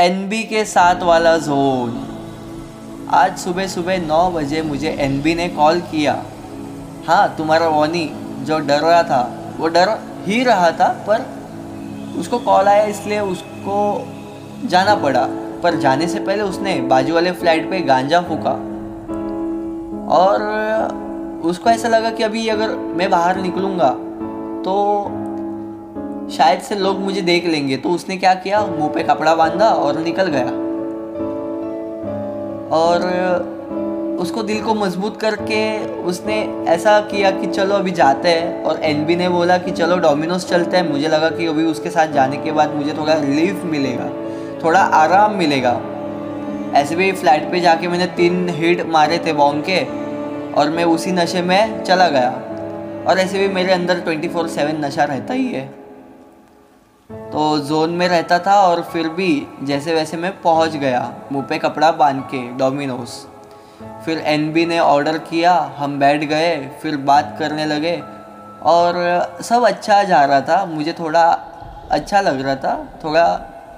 NB 0.00 0.42
के 0.42 0.64
साथ 0.64 1.02
वाला 1.02 1.36
जोन 1.36 3.08
आज 3.14 3.36
सुबह 3.38 3.66
सुबह 3.66 3.98
नौ 3.98 4.30
बजे 4.30 4.62
मुझे 4.62 4.88
एनबी 4.88 5.34
ने 5.34 5.48
कॉल 5.48 5.80
किया. 5.80 6.12
हाँ 7.06 7.34
तुम्हारा 7.38 7.68
वॉनी 7.68 8.04
जो 8.40 8.58
डर 8.58 8.80
रहा 8.80 9.02
था, 9.02 9.20
वो 9.58 9.68
डर 9.68 9.88
ही 10.26 10.42
रहा 10.44 10.70
था, 10.70 10.88
पर 11.08 11.26
उसको 12.20 12.38
कॉल 12.38 12.68
आया, 12.68 12.84
इसलिए 12.84 13.20
उसको 13.20 14.06
जाना 14.68 14.94
पड़ा. 14.94 15.26
पर 15.62 15.78
जाने 15.80 16.08
से 16.08 16.20
पहले 16.20 16.42
उसने 16.42 16.74
बाजू 16.80 17.14
वाले 17.14 17.32
फ़्लाइट 17.32 17.70
पे 17.70 17.80
गांजा 17.80 18.20
फूका. 18.20 18.52
और 20.16 20.42
उसको 21.44 21.70
ऐसा 21.70 21.88
लगा 21.88 22.10
कि 22.10 22.22
अभी 22.22 22.48
अगर 22.48 22.76
मैं 22.96 23.10
बाहर 23.10 23.40
निकलूँगा 23.40 23.90
तो 24.64 24.76
शायद 26.36 26.60
से 26.60 26.74
लोग 26.74 27.00
मुझे 27.00 27.20
देख 27.20 27.46
लेंगे। 27.46 27.76
तो 27.76 27.88
उसने 27.88 28.16
क्या 28.16 28.34
किया? 28.34 28.66
मुँह 28.66 28.88
पे 28.88 29.02
कपड़ा 29.02 29.34
बांधा 29.34 29.66
और 29.66 29.98
निकल 29.98 30.26
गया। 30.26 30.44
और 32.76 33.02
उसको 34.20 34.42
दिल 34.42 34.62
को 34.62 34.74
मज़बूत 34.74 35.20
करके 35.20 35.86
उसने 35.86 36.64
ऐसा 36.68 37.00
किया 37.00 37.30
कि 37.30 37.46
चलो 37.46 37.74
अभी 37.74 37.90
जाते 37.90 38.28
हैं। 38.28 38.64
और 38.64 38.80
एनबी 38.82 39.16
ने 39.16 39.28
बोला 39.28 39.58
कि 39.58 39.70
चलो 39.70 39.98
डोमिनोज 39.98 40.44
चलते 40.44 40.76
हैं। 40.76 40.92
मुझे 40.92 41.08
लगा 41.08 41.30
कि 41.30 41.46
अभी 41.46 41.64
उसके 41.64 41.90
साथ 41.90 42.06
जाने 42.06 42.36
के 42.36 42.52
बाद 42.52 42.74
मुझे 42.74 42.92
थोड़ा 42.92 43.14
रिलीफ 43.14 43.62
मिलेगा। 43.64 44.10
थोड़ा 44.64 44.80
आराम 44.80 45.34
मिलेगा। 45.34 45.80
ऐसे 46.74 46.96
भी 46.96 47.12
फ्लैट 47.12 47.50
पे 47.50 47.60
जाके 47.60 47.88
मैंने 47.88 48.06
तीन 48.06 48.48
हिट 48.48 48.86
मारे 48.86 49.18
थे 49.18 49.32
बॉन्ग 49.32 49.64
के। 49.70 49.84
और 50.54 50.70
मैं 50.70 50.84
उसी 50.84 51.12
नशे 51.12 51.42
में 51.42 51.84
चला 51.84 52.08
गया। 52.08 52.30
और 53.08 53.18
ऐसे 53.18 53.38
भी 53.38 53.48
मेरे 53.48 53.72
अंदर 53.72 54.00
ट्वेंटी 54.00 54.28
फोर 54.28 54.48
सेवन 54.48 54.84
नशा 54.84 55.04
रहता 55.04 55.34
ही 55.34 55.46
है। 55.46 55.79
तो 57.10 57.58
जोन 57.58 57.90
में 57.90 58.08
रहता 58.08 58.38
था 58.38 58.54
और 58.60 58.82
फिर 58.82 59.08
भी 59.08 59.46
जैसे 59.62 59.94
वैसे 59.94 60.16
मैं 60.16 60.42
पहुँच 60.42 60.70
गया, 60.70 61.14
मुँह 61.32 61.44
पे 61.44 61.58
कपड़ा 61.58 61.92
बाँध 61.92 62.22
के 62.22 62.48
डोमिनोज 62.48 63.08
फिर 64.04 64.18
एनबी 64.18 64.66
ने 64.66 64.78
ऑर्डर 64.78 65.18
किया, 65.18 65.74
हम 65.76 65.98
बैठ 65.98 66.20
गए, 66.20 66.70
फिर 66.82 66.96
बात 66.96 67.36
करने 67.38 67.66
लगे 67.66 68.02
और 68.62 68.94
सब 69.42 69.62
अच्छा 69.62 70.02
जा 70.02 70.24
रहा 70.24 70.40
था, 70.40 70.64
मुझे 70.64 70.92
थोड़ा 70.92 71.22
अच्छा 71.90 72.20
लग 72.20 72.40
रहा 72.40 72.54
था, 72.54 72.88
थोड़ा 73.04 73.24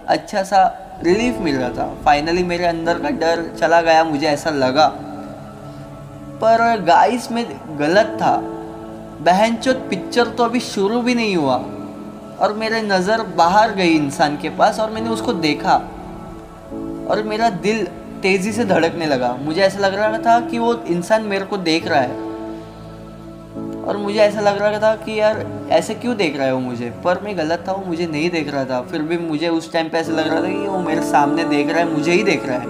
अच्छा 0.08 0.42
सा 0.42 0.78
रिलीफ 1.02 1.38
मिल 1.38 1.56
रहा 1.56 1.68
था। 1.68 1.94
फाइनली 2.04 2.42
मेरे 2.42 2.66
अंदर 2.66 2.98
का 2.98 3.10
डर 3.10 3.56
चला 3.60 3.80
गया, 3.80 4.04
मुझे 4.04 4.26
ऐसा 4.26 4.50
लगा। 4.50 4.92
पर 6.42 6.80
गाइस 6.80 7.32
में 7.32 7.60
गलत 7.78 8.06
था। 8.06 8.36
बहन 9.20 9.56
चोत 9.56 9.86
पिक्चर 9.90 10.28
तो 10.28 10.44
अभी 10.44 10.60
शुरू 10.60 11.00
भी 11.02 11.14
नहीं 11.14 11.36
हुआ। 11.36 11.64
और 12.42 12.52
मेरे 12.52 12.82
नज़र 12.82 13.22
बाहर 13.22 13.70
गई 13.70 13.90
इंसान 13.90 14.36
के 14.36 14.50
पास 14.50 14.80
और 14.80 14.90
मैंने 14.90 15.10
उसको 15.10 15.32
देखा। 15.32 15.74
और 17.10 17.22
मेरा 17.26 17.50
दिल 17.50 17.86
तेज़ी 18.22 18.52
से 18.52 18.64
धड़कने 18.64 19.06
लगा। 19.06 19.38
मुझे 19.40 19.60
ऐसा 19.60 19.78
लग 19.78 19.94
रहा 19.94 20.18
था 20.18 20.40
कि 20.40 20.58
वो 20.58 20.74
इंसान 20.74 21.22
मेरे 21.22 21.44
को 21.44 21.56
देख 21.56 21.88
रहा 21.88 22.00
है। 22.00 22.32
और 23.82 23.96
मुझे 23.96 24.18
ऐसा 24.18 24.40
लग 24.40 24.62
रहा 24.62 24.78
था 24.78 24.96
कि 24.96 25.20
यार, 25.20 25.46
ऐसे 25.70 25.94
क्यों 25.94 26.16
देख 26.16 26.36
रहा 26.36 26.46
है 26.46 26.54
वो 26.54 26.60
मुझे? 26.60 26.94
पर 27.04 27.20
मैं 27.24 27.38
गलत 27.38 27.64
था, 27.68 27.72
वो 27.72 27.84
मुझे 27.86 28.06
नहीं 28.06 28.30
देख 28.30 28.54
रहा 28.54 28.64
था। 28.64 28.82
फिर 28.82 29.02
भी 29.02 29.18
मुझे 29.18 29.48
उस 29.48 29.72
टाइम 29.72 29.88
पे 29.88 29.98
ऐसा 29.98 30.12
लग 30.12 30.28
रहा 30.28 30.42
था 30.42 30.48
कि 30.48 30.68
वो 30.68 30.78
मेरे 30.78 31.02
सामने 31.02 31.44
देख 31.44 31.68
रहा 31.68 31.78
है, 31.78 31.92
मुझे 31.92 32.12
ही 32.12 32.22
देख 32.22 32.46
रहा 32.46 32.58
है। 32.58 32.66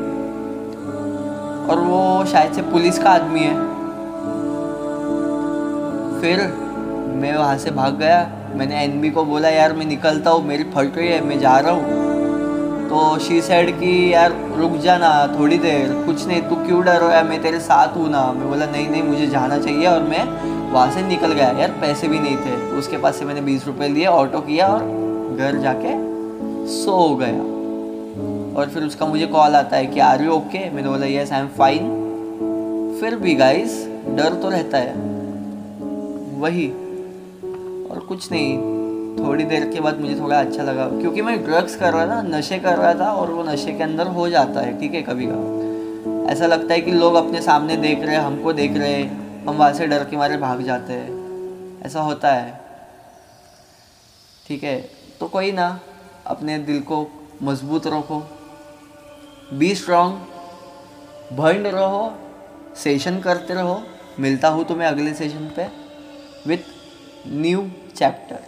और 1.68 1.80
वो 1.80 2.24
शायद 2.24 2.52
से 2.52 2.62
पुलिस 2.62 2.98
का 2.98 3.10
आदमी 3.10 3.40
है। 3.40 3.54
फिर 6.20 6.40
मैं 7.14 7.36
वहाँ 7.36 7.58
से 7.58 7.70
भाग 7.70 7.94
गया। 7.94 8.41
मैंने 8.56 8.84
एनबी 8.84 9.10
को 9.10 9.24
बोला, 9.24 9.48
यार, 9.48 9.72
मैं 9.72 9.86
निकलता 9.86 10.30
हूँ, 10.30 10.46
मेरी 10.46 10.64
फट 10.64 10.96
रही 10.96 11.08
है, 11.08 11.24
मैं 11.24 11.38
जा 11.38 11.58
रहा 11.58 11.72
हूँ। 11.72 12.00
तो 12.88 13.18
शी 13.18 13.40
सेड 13.40 13.70
कि, 13.80 14.14
यार, 14.14 14.32
रुक 14.56 14.76
जाना 14.76 15.36
थोड़ी 15.38 15.58
देर, 15.58 15.92
कुछ 16.06 16.26
नहीं, 16.26 16.40
तू 16.42 16.56
क्यों 16.56 16.84
डर 16.84 17.00
रहा 17.00 17.16
है 17.18 17.28
मैं 17.28 17.42
तेरे 17.42 17.60
साथ 17.60 17.96
हूँ 17.96 18.10
ना। 18.10 18.32
मैं 18.32 18.48
बोला, 18.48 18.66
नहीं 18.66 18.88
नहीं, 18.90 19.02
मुझे 19.02 19.26
जाना 19.26 19.58
चाहिए 19.58 19.86
और 19.86 20.02
मैं 20.02 20.24
वहाँ 20.72 20.90
से 20.90 21.02
निकल 21.02 21.32
गया 21.32 21.48
यार, 21.50 21.70
पैसे 21.70 22.08
भी 22.08 22.18
नहीं 22.18 22.36
थे। 22.36 22.56
उसके 22.78 22.96
पास 22.96 23.16
से 23.16 23.24
मैंने 23.24 23.40
बीस 23.40 23.66
रुपये 23.66 23.88
लिए, 23.88 24.06
ऑटो 24.06 24.40
किया 24.40 24.68
और 24.68 25.36
घर 25.38 25.58
जाके 25.58 25.94
सो 26.68 27.16
गया। 27.16 27.50
और 28.56 28.68
फिर 28.68 28.82
उसका 28.82 29.06
मुझे 29.06 29.26
कॉल 29.26 29.56
आता 29.56 29.76
है 29.76 29.86
कि 29.86 30.00
आर 30.00 30.22
यू 30.22 30.30
ओके 30.32 30.70
मैंने 30.70 30.88
बोला 30.88 31.06
यस 31.06 31.32
आई 31.32 31.40
एम 31.40 31.48
फाइन 31.48 32.98
फिर 33.00 33.16
भी 33.16 33.34
गाइस 33.34 33.84
डर 34.08 34.34
तो 34.34 34.48
रहता 34.48 34.78
है। 34.78 34.94
वही 36.40 36.72
और 37.92 38.00
कुछ 38.00 38.30
नहीं। 38.32 38.56
थोड़ी 39.18 39.44
देर 39.44 39.68
के 39.70 39.80
बाद 39.80 40.00
मुझे 40.00 40.14
थोड़ा 40.20 40.40
अच्छा 40.40 40.62
लगा, 40.62 40.86
क्योंकि 40.90 41.22
मैं 41.22 41.42
ड्रग्स 41.44 41.74
कर 41.76 41.92
रहा 41.92 42.06
था, 42.06 42.20
नशे 42.28 42.58
कर 42.58 42.76
रहा 42.76 42.92
था 42.94 43.10
और 43.12 43.30
वो 43.30 43.42
नशे 43.44 43.72
के 43.72 43.82
अंदर 43.82 44.06
हो 44.08 44.28
जाता 44.28 44.60
है, 44.60 44.78
ठीक 44.80 44.94
है 44.94 45.02
कभी 45.02 45.26
कभी 45.26 46.30
ऐसा 46.32 46.46
लगता 46.46 46.74
है 46.74 46.80
कि 46.80 46.90
लोग 46.92 47.14
अपने 47.14 47.40
सामने 47.42 47.76
देख 47.78 48.02
रहे 48.02 48.14
हैं, 48.16 48.22
हमको 48.22 48.52
देख 48.52 48.76
रहे 48.76 48.92
हैं, 48.92 49.44
हम 49.46 49.56
वहाँ 49.56 49.72
से 49.72 49.86
डर 49.86 50.04
के 50.04 50.16
मारे 50.16 50.36
भाग 50.38 50.62
जाते 50.62 50.92
हैं। 50.92 51.80
ऐसा 51.82 52.00
होता 52.00 52.32
है। 52.32 52.60
ठीक 54.46 54.64
है 54.64 54.76
तो 55.20 55.28
कोई 55.28 55.52
ना, 55.52 55.80
अपने 56.26 56.58
दिल 56.60 56.80
को 56.82 57.06
मज़बूत 57.42 57.86
रखो। 57.86 58.22
बी 59.52 59.74
स्ट्रॉन्ग 59.74 61.36
भंड 61.36 61.66
रहो 61.66 62.12
सेशन 62.76 63.18
करते 63.20 63.54
रहो। 63.54 63.82
मिलता 64.20 64.48
हूँ 64.48 64.64
तुम्हें 64.64 64.88
अगले 64.88 65.14
सेशन 65.14 65.50
पे 65.56 65.68
विथ 66.46 66.58
न्यू 67.28 67.60
चैप्टर 67.96 68.40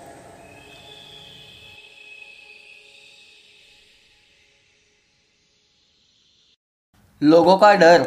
लोगों 7.22 7.56
का 7.56 7.72
डर। 7.74 8.02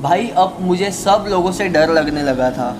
भाई, 0.00 0.28
अब 0.28 0.56
मुझे 0.60 0.90
सब 0.90 1.24
लोगों 1.28 1.52
से 1.52 1.68
डर 1.68 1.90
लगने 1.90 2.22
लगा 2.22 2.50
था। 2.50 2.76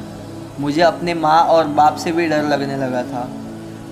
मुझे 0.60 0.82
अपने 0.82 1.14
माँ 1.14 1.42
और 1.44 1.66
बाप 1.66 1.96
से 1.96 2.12
भी 2.12 2.26
डर 2.28 2.42
लगने 2.42 2.76
लगा 2.76 3.02
था। 3.02 3.28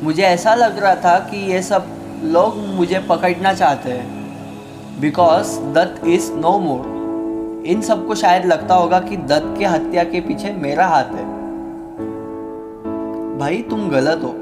मुझे 0.03 0.23
ऐसा 0.23 0.55
लग 0.55 0.79
रहा 0.79 0.95
था 0.95 1.19
कि 1.19 1.37
ये 1.37 1.63
सब 1.63 1.87
लोग 2.25 2.57
मुझे 2.57 2.99
पकड़ना 2.99 3.55
चाहते 3.55 3.93
हैं। 3.93 5.01
Because 5.01 5.59
that 5.61 6.07
is 6.07 6.33
no 6.33 6.59
more 6.59 7.67
इन 7.67 7.83
सबको 7.83 8.15
शायद 8.15 8.45
लगता 8.45 8.75
होगा 8.75 9.01
कि 9.01 9.17
दत्त 9.17 9.55
के 9.59 9.65
हत्या 9.65 10.05
के 10.05 10.21
पीछे 10.21 10.53
मेरा 10.53 10.87
हाथ 10.87 11.05
है। 11.05 11.30
भाई 13.41 13.57
तुम 13.71 13.89
गलत 13.89 14.21
हो। 14.25 14.35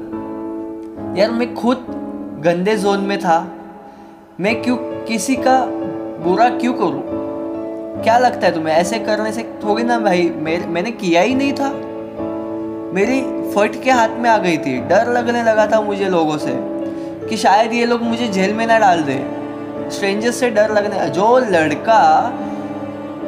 यार 1.17 1.31
मैं 1.31 1.55
खुद 1.55 1.77
गंदे 2.45 2.75
जोन 2.77 2.99
में 2.99 3.19
था। 3.19 3.51
मैं 4.39 4.61
क्यों 4.61 4.75
किसी 4.77 5.35
का 5.35 5.65
बुरा 6.23 6.49
क्यों 6.49 6.73
करूँ? 6.73 7.03
क्या 8.03 8.17
लगता 8.17 8.47
है 8.47 8.53
तुम्हें? 8.53 8.75
ऐसे 8.75 8.99
करने 8.99 9.31
से 9.31 9.43
थोड़ी 9.43 9.83
ना 9.83 9.99
भाई 9.99 10.29
मैं, 10.35 10.67
मैंने 10.67 10.91
किया 10.91 11.21
ही 11.21 11.35
नहीं 11.35 11.53
था। 11.53 11.69
मेरी 12.93 13.21
फट 13.51 13.83
के 13.83 13.91
हाथ 13.91 14.09
में 14.09 14.29
आ 14.29 14.37
गई 14.37 14.57
थी। 14.57 14.79
डर 14.79 15.07
लगने 15.07 15.43
लगा 15.43 15.67
था 15.67 15.81
मुझे 15.81 16.09
लोगों 16.09 16.37
से 16.37 16.53
कि 17.29 17.37
शायद 17.37 17.73
ये 17.73 17.85
लोग 17.85 18.01
मुझे 18.01 18.27
जेल 18.27 18.53
में 18.53 18.67
ना 18.67 18.79
डाल 18.79 19.01
दे। 19.01 19.25
स्ट्रेंजर्स 19.91 20.35
से 20.35 20.49
डर 20.49 20.71
लगने 20.71 21.09
जो 21.09 21.37
लड़का 21.37 22.33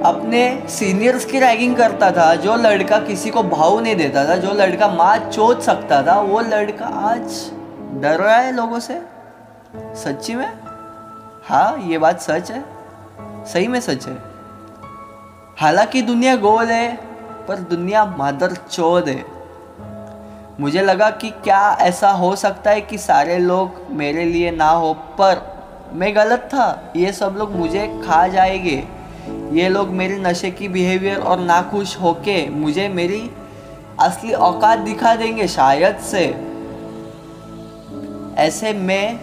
अपने 0.06 0.63
सीनियर्स 0.69 1.25
की 1.25 1.39
रैगिंग 1.39 1.75
करता 1.75 2.12
था, 2.12 2.35
जो 2.35 2.56
लड़का 2.56 3.00
किसी 3.00 3.29
को 3.29 3.44
भाव 3.44 3.79
नहीं 3.79 3.95
देता 3.95 4.28
था, 4.28 4.35
जो 4.35 4.51
लड़का 4.51 4.88
माँ 4.88 5.17
चोट 5.17 5.59
सकता 5.59 6.03
था, 6.03 6.22
वो 6.22 6.39
लड़का 6.39 6.85
आज 6.85 7.51
डर 7.94 8.19
रहा 8.19 8.35
है 8.35 8.51
लोगों 8.51 8.79
से? 8.79 9.01
सच्ची 9.75 10.35
में? 10.35 10.59
हाँ 11.44 11.78
ये 11.85 11.97
बात 11.97 12.22
सच 12.22 12.51
है। 12.51 12.66
सही 13.45 13.67
में 13.67 13.79
सच 13.79 14.07
है। 14.07 14.17
हालाँकि 15.57 16.01
दुनिया 16.01 16.35
गोल 16.35 16.66
है, 16.66 16.95
पर 17.47 17.56
दुनिया 17.56 18.06
मादर 18.06 18.51
चोद 18.51 19.09
है। 19.09 19.25
मुझे 20.59 20.81
लगा 20.81 21.09
कि 21.09 21.29
क्या 21.29 21.78
ऐसा 21.81 22.09
हो 22.09 22.35
सकता 22.35 22.72
है 22.72 22.81
कि 22.81 22.97
सारे 22.97 23.38
लोग 23.38 23.72
मेरे 23.89 24.25
लिए 24.25 24.51
ना 24.51 24.69
हो, 24.69 24.94
पर 24.94 25.62
मैं 25.94 26.15
गलत 26.15 26.39
था। 26.39 26.94
ये 26.95 27.12
सब 27.12 27.36
लोग 27.38 27.56
मुझे 27.56 28.01
खा 28.07 28.27
जाएँगे। 28.27 29.00
ये 29.51 29.69
लोग 29.69 29.89
मेरे 29.89 30.18
नशे 30.18 30.51
की 30.51 30.68
बिहेवियर 30.68 31.19
और 31.19 31.39
नाखुश 31.39 31.95
होके 32.01 32.50
मुझे 32.50 32.88
मेरी 32.89 33.31
असली 34.00 34.31
औकात 34.31 34.80
दिखा 34.80 35.15
देंगे 35.15 35.48
शायद 35.48 35.98
से। 35.98 36.25
ऐसे 38.38 38.74
में 38.74 39.19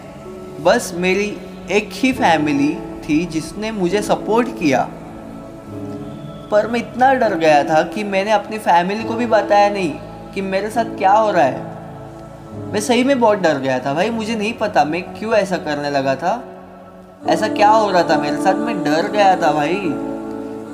बस 0.61 0.93
मेरी 0.97 1.39
एक 1.71 1.91
ही 1.93 2.13
फैमिली 2.13 2.75
थी 2.75 3.27
जिसने 3.27 3.71
मुझे 3.71 4.03
सपोर्ट 4.03 4.49
किया। 4.49 4.89
पर 6.51 6.67
मैं 6.67 6.81
इतना 6.81 7.15
डर 7.15 7.35
गया 7.35 7.65
था 7.65 7.83
कि 7.83 8.05
मैंने 8.05 8.31
अपनी 8.31 8.59
फैमिली 8.59 9.05
को 9.05 9.15
भी 9.15 9.27
बताया 9.27 9.71
नहीं 9.71 9.93
कि 10.35 10.41
मेरे 10.41 10.71
साथ 10.71 10.85
क्या 10.85 11.13
हो 11.13 11.31
रहा 11.31 11.45
है। 11.45 11.63
मैं 12.73 12.81
सही 12.81 13.05
में 13.05 13.21
बहुत 13.21 13.39
डर 13.39 13.59
गया 13.59 13.79
था 13.79 13.95
भाई, 13.95 14.11
मुझे 14.11 14.35
नहीं 14.35 14.53
पता 14.53 14.85
मैं 14.85 15.03
क्यों 15.03 15.35
ऐसा 15.35 15.57
करने 15.57 15.91
लगा 15.91 16.15
था। 16.15 16.45
ऐसा 17.29 17.49
क्या 17.49 17.71
हो 17.71 17.91
रहा 17.91 18.03
था 18.03 18.19
मेरे 18.19 18.37
साथ? 18.37 18.55
मैं 18.55 18.85
डर 18.85 19.09
गया 19.09 19.37
था 19.37 19.53
भाई। 19.53 19.93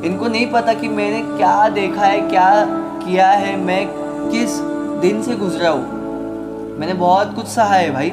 इनको 0.04 0.28
नहीं 0.28 0.46
पता 0.46 0.74
कि 0.74 0.88
मैंने 0.88 1.36
क्या 1.36 1.68
देखा 1.68 2.02
है, 2.02 2.20
क्या 2.20 2.64
किया 3.04 3.28
है, 3.28 3.56
मैं 3.56 3.88
किस 4.30 4.58
दिन 5.00 5.22
से 5.22 5.36
गुजरा 5.36 5.70
हूँ। 5.70 6.78
मैंने 6.78 6.94
बहुत 6.94 7.34
कुछ 7.34 7.46
सहा 7.46 7.74
है 7.74 7.90
भाई। 7.90 8.12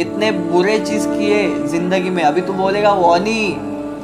इतने 0.00 0.32
बुरे 0.32 0.78
चीज़ 0.78 1.08
किए 1.08 1.66
ज़िंदगी 1.66 2.10
में। 2.10 2.22
अभी 2.22 2.40
तू 2.40 2.52
बोलेगा, 2.52 2.92
वॉनी, 2.92 3.56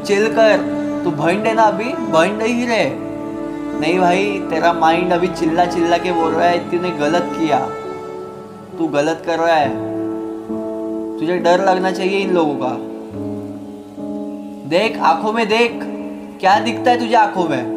चिल 0.06 0.28
कर। 0.28 0.56
तू 1.04 1.10
भंड 1.10 1.46
है 1.46 1.54
ना 1.54 1.62
अभी? 1.62 1.84
भंड 1.84 2.42
ही 2.42 2.66
रहे। 2.66 2.90
नहीं 3.80 3.98
भाई, 3.98 4.46
तेरा 4.50 4.72
माइंड 4.72 5.12
अभी 5.12 5.28
चिल्ला 5.28 5.64
चिल्ला 5.64 5.98
के 5.98 6.12
बोल 6.12 6.32
रहा 6.32 6.48
है 6.48 6.70
तूने 6.70 6.90
गलत 6.90 7.30
किया। 7.32 7.58
तू 8.78 8.86
गलत 8.88 9.22
कर 9.26 9.38
रहा 9.38 9.54
है। 9.54 9.70
तुझे 11.18 11.38
डर 11.38 11.64
लगना 11.64 11.90
चाहिए 11.90 12.18
इन 12.18 12.30
लोगों 12.30 12.54
का। 12.54 12.95
देख, 14.66 14.98
आँखों 14.98 15.32
में 15.32 15.48
देख। 15.48 15.70
क्या 16.40 16.60
दिखता 16.60 16.90
है 16.90 17.00
तुझे 17.00 17.14
आँखों 17.14 17.48
में? 17.48 17.76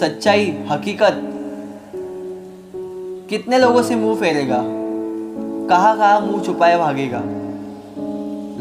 सच्चाई, 0.00 0.64
हकीकत। 0.68 1.22
कितने 3.30 3.58
लोगों 3.58 3.82
से 3.82 3.96
मुँह 3.96 4.20
फेरेगा? 4.20 4.62
कहा 5.68 5.94
कहा 5.94 6.20
मुँह 6.20 6.42
छुपाए 6.42 6.78
भागेगा? 6.78 7.18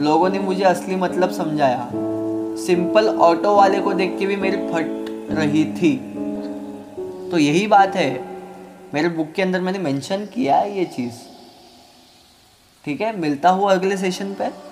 लोगों 0.04 0.30
ने 0.30 0.40
मुझे 0.40 0.64
असली 0.64 0.96
मतलब 0.96 1.32
समझाया। 1.32 1.90
सिंपल 2.56 3.08
ऑटो 3.08 3.56
वाले 3.56 3.80
को 3.80 3.94
देख 3.94 4.20
के 4.20 4.26
भी 4.26 4.36
मेरी 4.36 4.58
फट 4.58 5.06
रही 5.32 5.66
थी। 5.66 5.98
तो 7.32 7.38
यही 7.38 7.68
बात 7.68 7.96
है। 7.96 8.26
मेरे 8.94 9.10
बुक 9.10 9.32
के 9.36 9.42
अंदर 9.42 9.62
मैंने 9.62 9.80
मेंशन 9.80 10.26
किया 10.26 10.56
है 10.56 10.78
ये 10.78 10.86
चीज़। 10.86 11.14
ठीक 12.86 13.02
है, 13.02 13.20
मिलता 13.20 13.50
हूँ 13.50 13.70
अगले 13.70 13.98
सेशन 13.98 14.34
पे। 14.34 14.69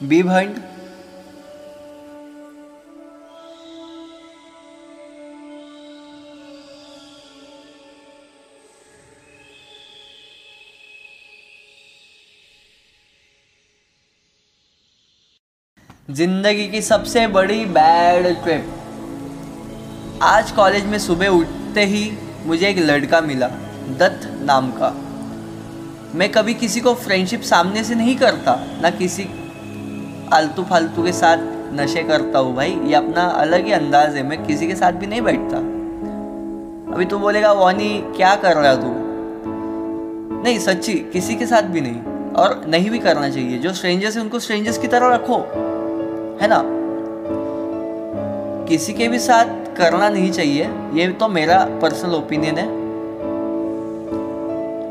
बी 0.00 0.22
भंड 0.22 0.56
ज़िंदगी 16.10 16.66
की 16.68 16.80
सबसे 16.82 17.26
बड़ी 17.26 17.64
बैड 17.66 18.26
ट्रिप 18.42 18.64
आज 20.22 20.50
कॉलेज 20.50 20.84
में 20.84 20.98
सुबह 20.98 21.28
उठते 21.28 21.84
ही 21.84 22.10
मुझे 22.46 22.68
एक 22.68 22.78
लड़का 22.78 23.20
मिला, 23.20 23.48
दत्त 23.98 24.28
नाम 24.42 24.70
का। 24.72 24.90
मैं 26.14 26.30
कभी 26.32 26.54
किसी 26.54 26.80
को 26.80 26.94
फ्रेंडशिप 26.96 27.40
सामने 27.42 27.84
से 27.84 27.94
नहीं 27.94 28.16
करता, 28.16 28.54
ना 28.82 28.90
किसी 28.90 29.24
आलतू 30.32 30.62
फालतू 30.62 31.02
के 31.02 31.12
साथ 31.12 31.36
नशे 31.72 32.02
करता 32.02 32.38
हूँ 32.38 32.56
भाई। 32.56 32.80
ये 32.84 32.94
अपना 32.94 33.22
अलग 33.22 33.64
ही 33.64 33.72
अंदाज 33.72 34.16
है, 34.16 34.22
मैं 34.22 34.46
किसी 34.46 34.66
के 34.66 34.74
साथ 34.74 34.92
भी 34.92 35.06
नहीं 35.06 35.20
बैठता। 35.20 35.56
अभी 36.94 37.04
तू 37.04 37.18
बोलेगा, 37.18 37.52
वानी, 37.52 38.04
क्या 38.16 38.36
कर 38.36 38.56
रहा 38.56 38.74
तू? 38.74 38.94
नहीं, 40.42 40.58
सच्ची, 40.58 40.92
किसी 40.92 41.34
के 41.34 41.46
साथ 41.46 41.62
भी 41.62 41.80
नहीं। 41.80 42.00
और 42.32 42.64
नहीं 42.68 42.90
भी 42.90 42.98
करना 42.98 43.28
चाहिए, 43.28 43.58
जो 43.58 43.72
स्ट्रेंजर्स 43.72 44.16
है, 44.16 44.22
उनको 44.22 44.38
स्ट्रेंजर्स 44.38 44.78
की 44.78 44.88
तरह 44.88 45.14
रखो। 45.14 45.36
है 46.42 46.48
ना? 46.48 46.64
किसी 48.68 48.92
के 48.92 49.08
भी 49.08 49.18
साथ 49.18 49.76
करना 49.76 50.08
नहीं 50.08 50.32
चाहिए, 50.32 50.70
ये 50.92 51.08
तो 51.08 51.28
मेरा 51.28 51.68
पर्सनल 51.82 52.14
ओपिनियन 52.14 52.58
है। 52.58 52.84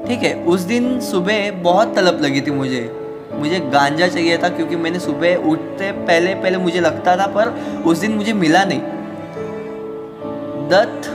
ठीक 0.08 0.24
है, 0.24 0.46
उस 0.46 0.62
दिन 0.62 1.00
सुबह 1.00 1.52
बहुत 1.52 1.96
तलब 1.96 2.22
लगी 2.22 2.42
थी 2.42 2.52
मुझे। 2.52 3.03
मुझे 3.34 3.60
गांजा 3.60 4.08
चाहिए 4.08 4.38
था 4.38 4.50
क्योंकि 4.50 4.76
मैंने 4.76 5.00
सुबह 5.00 5.36
उठते 5.36 5.92
पहले 5.92 6.36
पहले 6.36 6.58
मुझे 6.58 6.80
लगता 6.80 7.18
था, 7.18 7.28
पर 7.28 7.50
उस 7.86 7.98
दिन 7.98 8.16
मुझे 8.16 8.34
मिला 8.34 8.64
नहीं। 8.64 8.82
दत्त 10.70 11.10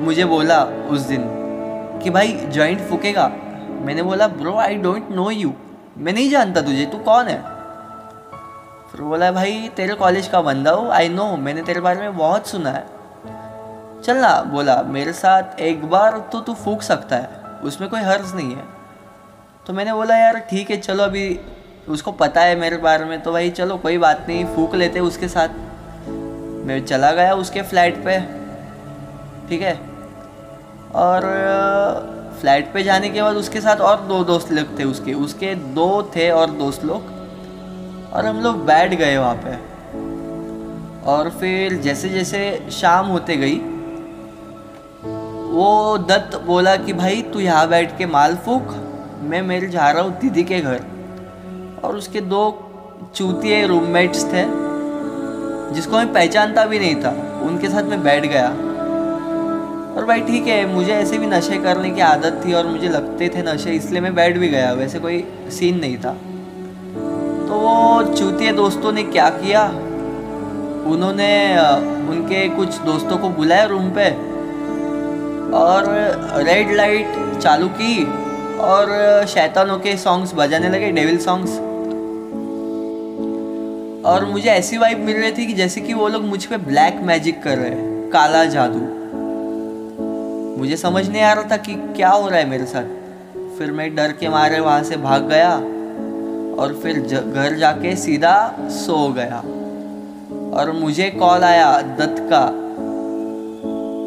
मुझे 0.00 0.24
बोला 0.24 0.64
उस 0.64 1.00
दिन 1.00 1.24
कि 2.02 2.10
भाई 2.10 2.32
जॉइंट 2.32 2.80
फूकेगा। 2.80 3.28
मैंने 3.80 4.02
बोला 4.02 4.28
bro 4.28 4.56
I 4.56 4.74
don't 4.74 5.10
know 5.10 5.30
you 5.30 5.52
मैं 5.98 6.12
नहीं 6.12 6.30
जानता 6.30 6.60
तुझे, 6.60 6.86
तू 6.86 6.98
कौन 6.98 7.26
है? 7.26 7.42
फिर 8.92 9.00
बोला, 9.00 9.32
भाई, 9.32 9.70
तेरे 9.76 9.94
कॉलेज 9.94 10.28
का 10.28 10.40
बंदा 10.40 10.70
हो 10.70 10.88
आई 10.88 11.08
नो 11.08 11.36
मैंने 11.36 11.62
तेरे 11.62 11.80
बारे 11.80 12.00
में 12.00 12.16
बहुत 12.16 12.46
सुना 12.46 12.70
है। 12.70 12.86
चल 14.02 14.16
ना, 14.16 14.42
बोला, 14.42 14.82
मेरे 14.82 15.12
साथ 15.12 15.60
एक 15.60 15.84
बार 15.90 16.18
तो 16.32 16.40
तू 16.40 16.54
फूक 16.54 16.82
सकता 16.82 17.16
है। 17.16 17.28
उसमें 17.64 17.90
कोई 17.90 18.00
हर्ज 18.00 18.34
नहीं 18.34 18.50
है। 18.50 18.77
तो 19.68 19.74
मैंने 19.74 19.92
बोला, 19.92 20.16
यार, 20.16 20.38
ठीक 20.38 20.70
है, 20.70 20.76
चलो 20.76 21.02
अभी 21.04 21.40
उसको 21.88 22.12
पता 22.12 22.40
है 22.40 22.56
मेरे 22.56 22.76
बारे 22.76 23.04
में 23.04 23.20
तो 23.20 23.32
भाई 23.32 23.50
चलो, 23.50 23.76
कोई 23.76 23.98
बात 23.98 24.24
नहीं, 24.28 24.44
फूक 24.44 24.74
लेते 24.74 25.00
उसके 25.00 25.28
साथ। 25.28 25.48
मैं 26.66 26.86
चला 26.86 27.12
गया 27.12 27.34
उसके 27.34 27.62
फ्लैट 27.62 27.96
पे, 28.04 28.20
ठीक 29.48 29.62
है? 29.62 29.74
और 30.94 31.20
फ्लैट 32.40 32.72
पे 32.72 32.82
जाने 32.82 33.10
के 33.10 33.22
बाद 33.22 33.36
उसके 33.36 33.60
साथ 33.60 33.76
और 33.76 34.00
दो 34.00 34.24
दोस्त 34.24 34.52
लोग 34.52 34.78
थे 34.78 34.84
उसके 34.84 35.14
उसके 35.14 35.54
दो 35.54 36.12
थे 36.16 36.30
और 36.30 36.50
दोस्त 36.50 36.84
लोग। 36.84 37.02
और 38.12 38.26
हम 38.26 38.40
लोग 38.40 38.64
बैठ 38.66 38.94
गए 38.94 39.16
वहाँ 39.18 39.34
पे। 39.34 39.54
और 41.10 41.30
फिर 41.30 41.74
जैसे 41.74 42.08
जैसे 42.08 42.68
शाम 42.72 43.06
होते 43.06 43.36
गई, 43.36 43.58
वो 45.52 45.98
दत्त 45.98 46.40
बोला 46.40 46.76
कि, 46.76 46.92
भाई, 46.92 47.22
तू 47.22 47.40
यहाँ 47.40 47.68
बैठ 47.68 47.98
के 47.98 48.06
माल 48.06 48.36
फूक। 48.36 48.84
मैं 49.22 49.42
मेरे 49.42 49.66
जा 49.66 49.90
रहा 49.90 50.02
हूँ 50.02 50.18
दीदी 50.18 50.44
के 50.44 50.60
घर। 50.60 50.80
और 51.84 51.96
उसके 51.96 52.20
दो 52.20 52.70
चूतिए 53.14 53.66
रूममेट्स 53.66 54.24
थे, 54.24 54.44
जिसको 55.74 55.96
मैं 55.96 56.12
पहचानता 56.12 56.64
भी 56.64 56.78
नहीं 56.78 56.94
था। 56.94 57.40
उनके 57.42 57.68
साथ 57.68 57.82
मैं 57.82 58.02
बैठ 58.02 58.26
गया। 58.26 58.48
और 59.96 60.04
भाई 60.04 60.20
ठीक 60.20 60.46
है, 60.46 60.74
मुझे 60.74 60.92
ऐसे 60.92 61.18
भी 61.18 61.26
नशे 61.26 61.58
करने 61.58 61.90
की 61.90 62.00
आदत 62.00 62.42
थी 62.46 62.52
और 62.52 62.66
मुझे 62.66 62.88
लगते 62.88 63.28
थे 63.28 63.42
नशे, 63.42 63.70
इसलिए 63.70 64.00
मैं 64.00 64.14
बैठ 64.14 64.38
भी 64.38 64.48
गया। 64.48 64.72
वैसे 64.72 64.98
कोई 64.98 65.24
सीन 65.48 65.78
नहीं 65.78 65.96
था। 65.96 66.12
तो 67.48 67.54
वो 67.54 68.14
चूतिए 68.14 68.52
दोस्तों 68.52 68.92
ने 68.92 69.02
क्या 69.02 69.28
किया? 69.30 69.68
उन्होंने 70.86 71.58
उनके 72.10 72.48
कुछ 72.48 72.78
दोस्तों 72.78 73.18
को 73.18 73.28
बुलाया 73.28 73.64
रूम 73.64 73.90
पे। 73.90 74.10
और 75.56 75.84
रेड 76.44 76.72
लाइट 76.72 77.38
चालू 77.38 77.68
की। 77.68 78.27
और 78.60 79.26
शैतानों 79.26 79.78
के 79.78 79.96
सॉन्ग्स 79.96 80.32
बजाने 80.34 80.68
लगे 80.68 80.90
डेविल 80.92 81.18
सॉन्ग्स 81.18 81.58
और 84.06 84.24
मुझे 84.24 84.48
ऐसी 84.50 84.78
वाइब 84.78 84.98
मिल 84.98 85.16
रही 85.16 85.32
थी 85.32 85.46
कि 85.46 85.52
जैसे 85.52 85.80
कि 85.80 85.94
वो 85.94 86.08
लोग 86.08 86.22
मुझ 86.24 86.44
पे 86.44 86.56
ब्लैक 86.56 86.94
मैजिक 86.94 87.42
कर 87.42 87.58
रहे 87.58 87.70
हैं, 87.70 88.10
काला 88.10 88.44
जादू। 88.44 88.80
मुझे 90.58 90.76
समझ 90.76 91.08
नहीं 91.08 91.22
आ 91.22 91.32
रहा 91.32 91.50
था 91.50 91.56
कि 91.56 91.74
क्या 91.96 92.10
हो 92.10 92.28
रहा 92.28 92.38
है 92.38 92.48
मेरे 92.48 92.66
साथ। 92.66 93.58
फिर 93.58 93.72
मैं 93.72 93.94
डर 93.94 94.12
के 94.12 94.28
मारे 94.28 94.60
वहाँ 94.60 94.82
से 94.82 94.96
भाग 94.96 95.28
गया 95.28 95.52
और 96.62 96.80
फिर 96.82 96.98
घर 97.24 97.56
जाके 97.56 97.96
सीधा 97.96 98.56
सो 98.60 99.08
गया। 99.12 99.38
और 100.58 100.72
मुझे 100.72 101.10
कॉल 101.10 101.44
आया 101.44 101.80
दत्त 101.82 102.16
का 102.32 102.44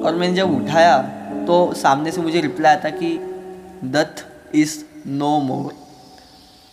और 0.06 0.16
मैंने 0.16 0.34
जब 0.34 0.56
उठाया 0.56 0.98
तो 1.48 1.74
सामने 1.74 2.12
से 2.12 2.22
मुझे 2.22 2.42
रिप्लाई 2.42 2.76
आता 2.76 2.90
कि, 2.90 3.18
दत्त 3.84 4.26
इज़ 4.56 4.84
नो 5.08 5.38
मोर 5.40 5.74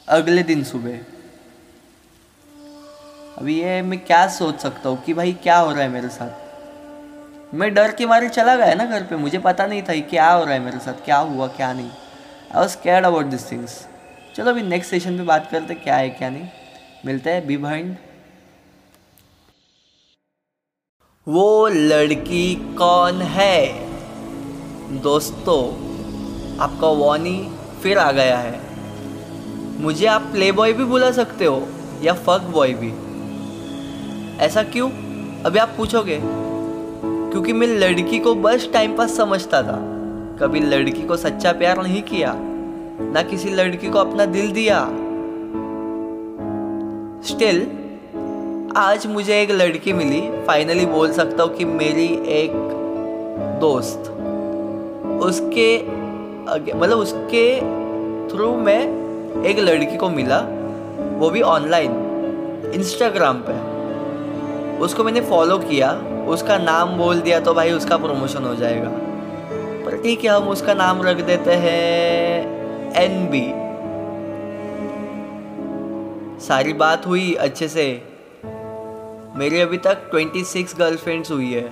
अगले 0.09 0.43
दिन 0.43 0.65
सुबह। 0.65 0.99
अभी 3.39 3.59
ये 3.61 3.81
मैं 3.83 3.99
क्या 4.01 4.27
सोच 4.29 4.61
सकता 4.61 4.89
हूँ 4.89 5.03
कि 5.03 5.15
भाई 5.15 5.33
क्या 5.43 5.59
हो 5.59 5.71
रहा 5.73 5.83
है 5.83 5.89
मेरे 5.89 6.09
साथ? 6.09 7.55
मैं 7.55 7.73
डर 7.75 7.93
के 7.93 8.07
मारे 8.07 8.29
चला 8.29 8.57
गया 8.57 8.75
ना 8.75 8.85
घर 8.85 9.03
पे, 9.03 9.17
मुझे 9.17 9.39
पता 9.39 9.67
नहीं 9.67 9.83
था 9.83 9.95
क्या 10.09 10.31
हो 10.31 10.45
रहा 10.45 10.55
है 10.55 10.61
मेरे 10.61 10.79
साथ, 10.79 11.05
क्या 11.05 11.17
हुआ, 11.19 11.47
क्या 11.49 11.73
नहीं। 11.73 11.89
I 11.89 12.61
was 12.61 12.77
care 12.77 13.05
about 13.05 13.27
this 13.27 13.51
things 13.53 13.79
चलो 14.37 14.51
अभी 14.51 14.63
नेक्स्ट 14.63 14.91
सेशन 14.91 15.17
पे 15.19 15.25
बात 15.25 15.49
करते 15.51 15.75
क्या 15.77 15.97
है, 15.97 16.11
क्या 16.11 16.31
नहीं। 16.31 16.49
मिलते 17.07 17.31
हैं 17.31 17.47
बी 17.47 17.57
भाइंड 17.59 17.97
वो 21.27 21.69
लड़की 21.69 22.55
कौन 22.79 23.23
है? 23.23 23.57
दोस्तों, 25.03 25.63
आपका 26.59 26.89
वॉनी 26.99 27.39
फिर 27.83 27.99
आ 27.99 28.13
गया 28.13 28.39
है। 28.39 28.61
मुझे 29.81 30.07
आप 30.07 30.23
प्ले 30.23 30.53
बॉय 30.53 30.73
भी 30.73 30.85
बुला 30.85 31.11
सकते 31.11 31.45
हो, 31.45 31.63
या 32.03 32.13
फक 32.13 32.41
बॉय 32.41 32.73
भी। 32.73 32.93
ऐसा 34.39 34.63
क्यों? 34.63 34.91
अभी 35.43 35.59
आप 35.59 35.75
पूछोगे। 35.77 36.21
क्योंकि 37.31 37.53
मैं 37.53 37.67
लड़की 37.67 38.19
को 38.19 38.35
बस 38.35 38.69
टाइम 38.73 38.97
पास 38.97 39.17
समझता 39.17 39.63
था। 39.63 39.79
कभी 40.41 40.61
लड़की 40.61 41.03
को 41.03 41.17
सच्चा 41.17 41.53
प्यार 41.53 41.83
नहीं 41.83 42.03
किया, 42.03 42.35
ना 43.13 43.23
किसी 43.23 43.51
लड़की 43.51 43.91
को 43.91 43.99
अपना 43.99 44.25
दिल 44.25 44.51
दिया। 44.53 44.85
स्टिल 47.25 47.67
आज 48.77 49.07
मुझे 49.07 49.41
एक 49.43 49.51
लड़की 49.51 49.93
मिली। 49.93 50.21
फाइनली 50.47 50.87
बोल 50.87 51.13
सकता 51.13 51.43
हूँ 51.43 51.57
कि 51.57 51.65
मेरी 51.65 52.07
एक 52.29 52.53
दोस्त। 53.61 54.11
उसके 55.23 55.98
मतलब 56.51 56.99
उसके 56.99 57.45
थ्रू 58.31 58.55
मैं 58.59 58.81
एक 59.45 59.59
लड़की 59.59 59.97
को 59.97 60.09
मिला, 60.11 60.39
वो 61.19 61.31
भी 61.31 61.41
ऑनलाइन 61.43 62.71
इंस्टाग्राम 62.75 63.43
पे। 63.49 63.57
उसको 64.79 65.05
मैंने 65.05 65.21
फॉलो 65.21 65.59
किया, 65.61 65.93
उसका 66.29 66.59
नाम 66.59 66.97
बोल 66.99 67.21
दिया 67.21 67.41
तो 67.41 67.55
भाई 67.55 67.73
उसका 67.73 67.97
प्रमोशन 67.97 68.45
हो 68.45 68.55
जाएगा। 68.55 68.91
पर 69.85 70.01
ठीक 70.03 70.25
है, 70.25 70.31
हम 70.31 70.49
उसका 70.49 70.75
नाम 70.75 71.03
रख 71.03 71.21
देते 71.27 71.53
हैं 71.57 72.93
एन 72.97 73.27
बी 73.31 73.47
सारी 76.47 76.73
बात 76.75 77.07
हुई 77.07 77.33
अच्छे 77.41 77.69
से। 77.69 77.87
मेरी 79.37 79.61
अभी 79.61 79.79
तक 79.79 80.09
ट्वेंटी 80.11 80.45
सिक्स 80.45 80.75
गर्लफ्रेंड्स 80.79 81.31
हुई 81.31 81.53
है, 81.53 81.63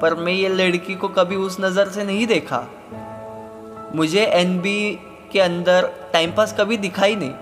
पर 0.00 0.14
मैं 0.16 0.32
ये 0.32 0.48
लड़की 0.50 0.94
को 0.94 1.08
कभी 1.10 1.36
उस 1.38 1.56
नज़र 1.60 1.88
से 1.88 2.04
नहीं 2.04 2.26
देखा। 2.26 2.66
मुझे 3.96 4.24
एनबी 4.24 4.98
के 5.32 5.40
अंदर 5.40 5.90
टाइम 6.12 6.32
पास 6.32 6.56
कभी 6.58 6.76
दिखाई 6.76 7.16
नहीं। 7.16 7.32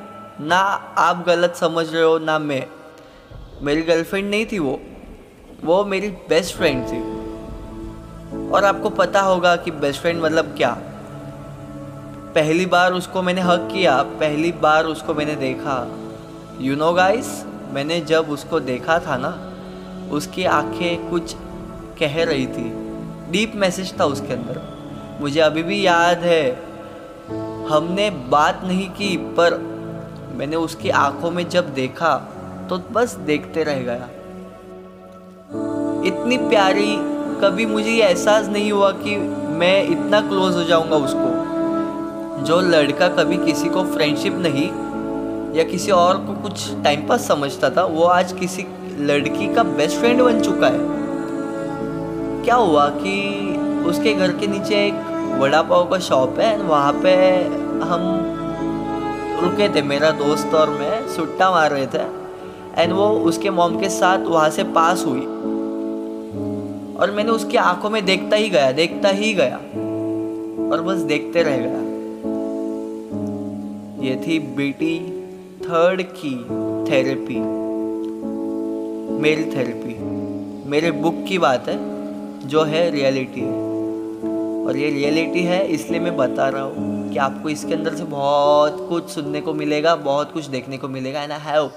ना 0.41 0.57
आप 0.99 1.25
गलत 1.27 1.57
समझ 1.57 1.95
रहे 1.95 2.03
हो, 2.03 2.19
ना 2.19 2.39
मैं। 2.39 2.67
मेरी 3.63 3.83
गर्लफ्रेंड 3.83 4.31
नहीं 4.31 4.47
थी 4.47 4.59
वो। 4.59 4.81
वो 5.65 5.85
मेरी 5.85 6.09
बेस्ट 6.09 6.57
फ्रेंड 6.57 6.87
थी। 6.87 6.99
और 8.51 8.65
आपको 8.65 8.91
पता 8.91 9.21
होगा 9.21 9.57
कि 9.57 9.71
बेस्ट 9.71 10.01
फ्रेंड 10.01 10.23
मतलब 10.23 10.55
क्या। 10.57 10.77
पहली 12.35 12.67
बार 12.67 12.93
उसको 12.93 13.23
मैंने 13.23 13.41
हक 13.41 13.69
किया, 13.73 14.03
पहली 14.03 14.53
बार 14.53 14.85
उसको 14.85 15.15
मैंने 15.15 15.35
देखा। 15.35 15.97
यू 16.61 16.77
नो 16.77 16.93
गाइस 16.93 17.45
मैंने 17.71 18.01
जब 18.01 18.31
उसको 18.31 18.61
देखा 18.61 18.99
था 18.99 19.17
ना, 19.17 19.53
उसकी 20.11 20.45
आँखें 20.45 21.11
कुछ 21.11 21.35
कह 21.99 22.25
रही 22.25 22.47
थी। 22.47 22.73
डीप 23.31 23.53
मैसेज 23.55 24.01
था 24.01 24.05
उसके 24.05 24.33
अंदर। 24.33 24.74
मुझे 25.21 25.41
अभी 25.41 25.63
भी 25.63 25.87
याद 25.87 26.19
है। 26.19 26.51
हमने 27.69 28.11
बात 28.11 28.61
नहीं 28.65 28.89
की, 28.89 29.17
पर 29.17 29.59
मैंने 30.37 30.57
उसकी 30.57 30.91
आँखों 30.91 31.31
में 31.31 31.49
जब 31.49 31.75
देखा 31.75 32.17
तो 32.71 32.79
बस 32.93 33.15
देखते 33.15 33.65
रह 33.65 33.81
गया। 33.81 34.09
इतनी 36.07 36.37
प्यारी, 36.39 36.97
कभी 37.41 37.67
मुझे 37.67 37.91
ये 37.91 38.03
एहसास 38.03 38.49
नहीं 38.49 38.73
हुआ 38.73 38.91
कि 38.91 39.17
मैं 39.57 39.83
इतना 39.85 40.21
क्लोज 40.21 40.55
हो 40.55 40.65
जाऊँगा 40.65 40.97
उसको। 40.97 42.43
जो 42.45 42.61
लड़का 42.61 43.09
कभी 43.09 43.37
किसी 43.37 43.69
को 43.69 43.85
फ्रेंडशिप 43.85 44.35
नहीं, 44.37 44.69
या 45.59 45.65
किसी 45.65 45.91
और 45.91 46.17
को 46.17 46.43
कुछ 46.43 46.71
टाइम 46.85 47.07
पास 47.07 47.29
समझता 47.29 47.71
था, 47.71 47.85
वो 47.85 48.05
आज 48.05 48.33
किसी 48.33 48.67
लड़की 49.01 49.55
का 49.55 49.63
बेस्ट 49.63 49.99
फ्रेंड 49.99 50.23
बन 50.23 50.41
चुका 50.41 50.67
है। 50.67 50.79
क्या 52.45 52.55
हुआ 52.55 52.89
कि 52.89 53.54
उसके 53.87 54.13
घर 54.15 54.33
के 54.33 54.47
नीचे 54.47 54.75
एक 54.87 54.95
वड़ा 55.41 55.63
पाव 55.63 55.89
का 55.91 55.99
शॉप 55.99 56.39
है, 56.41 56.57
वहाँ 56.63 56.93
पे 57.03 57.15
हम 57.85 58.03
रुके 59.43 59.69
थे, 59.75 59.83
मेरा 59.83 60.11
दोस्त 60.11 60.55
और 60.55 60.71
मैं 60.71 61.09
सुट्टा 61.09 61.51
मार 61.51 61.71
रहे 61.71 61.87
थे 61.87 62.03
एंड 62.75 62.93
वो 62.93 63.09
उसके 63.29 63.51
मॉम 63.51 63.79
के 63.81 63.89
साथ 63.89 64.27
वहाँ 64.27 64.51
से 64.51 64.65
पास 64.75 65.05
हुई 65.07 65.25
और 66.97 67.11
मैंने 67.11 67.31
उसकी 67.31 67.57
आँखों 67.57 67.91
में 67.91 68.05
देखता 68.05 68.37
ही 68.37 68.49
गया, 68.51 68.71
देखता 68.73 69.09
ही 69.09 69.33
गया 69.35 69.57
और 70.67 70.83
बस 70.83 70.99
देखते 71.09 71.43
रह 71.43 71.57
गया। 71.57 71.83
ये 74.05 74.17
थी 74.17 74.39
बेटी 74.57 74.99
थर्ड 75.61 76.03
की 76.15 76.35
थेरेपी 76.91 77.39
मेरी 79.23 79.45
थेरेपी 79.57 79.95
मेरे 80.71 80.91
बुक 80.93 81.25
की 81.29 81.39
बात 81.39 81.69
है, 81.69 81.79
जो 82.49 82.63
है 82.63 82.91
रियलिटी 82.91 83.41
है 83.41 83.74
और 84.67 84.77
ये 84.77 84.91
रियलिटी 84.91 85.43
है, 85.43 85.67
इसलिए 85.69 86.01
मैं 86.01 86.17
बता 86.17 86.49
रहा 86.49 86.63
हूँ 86.63 87.11
कि 87.13 87.19
आपको 87.19 87.49
इसके 87.49 87.75
अंदर 87.75 87.95
से 87.95 88.05
बहुत 88.05 88.87
कुछ 88.89 89.11
सुनने 89.11 89.41
को 89.41 89.55
मिलेगा, 89.55 89.95
बहुत 89.97 90.33
कुछ 90.33 90.45
देखने 90.47 90.79
को 90.79 90.89
मिलेगा। 90.89 91.23
एंड 91.23 91.33
आई 91.33 91.41
हैव 91.43 91.71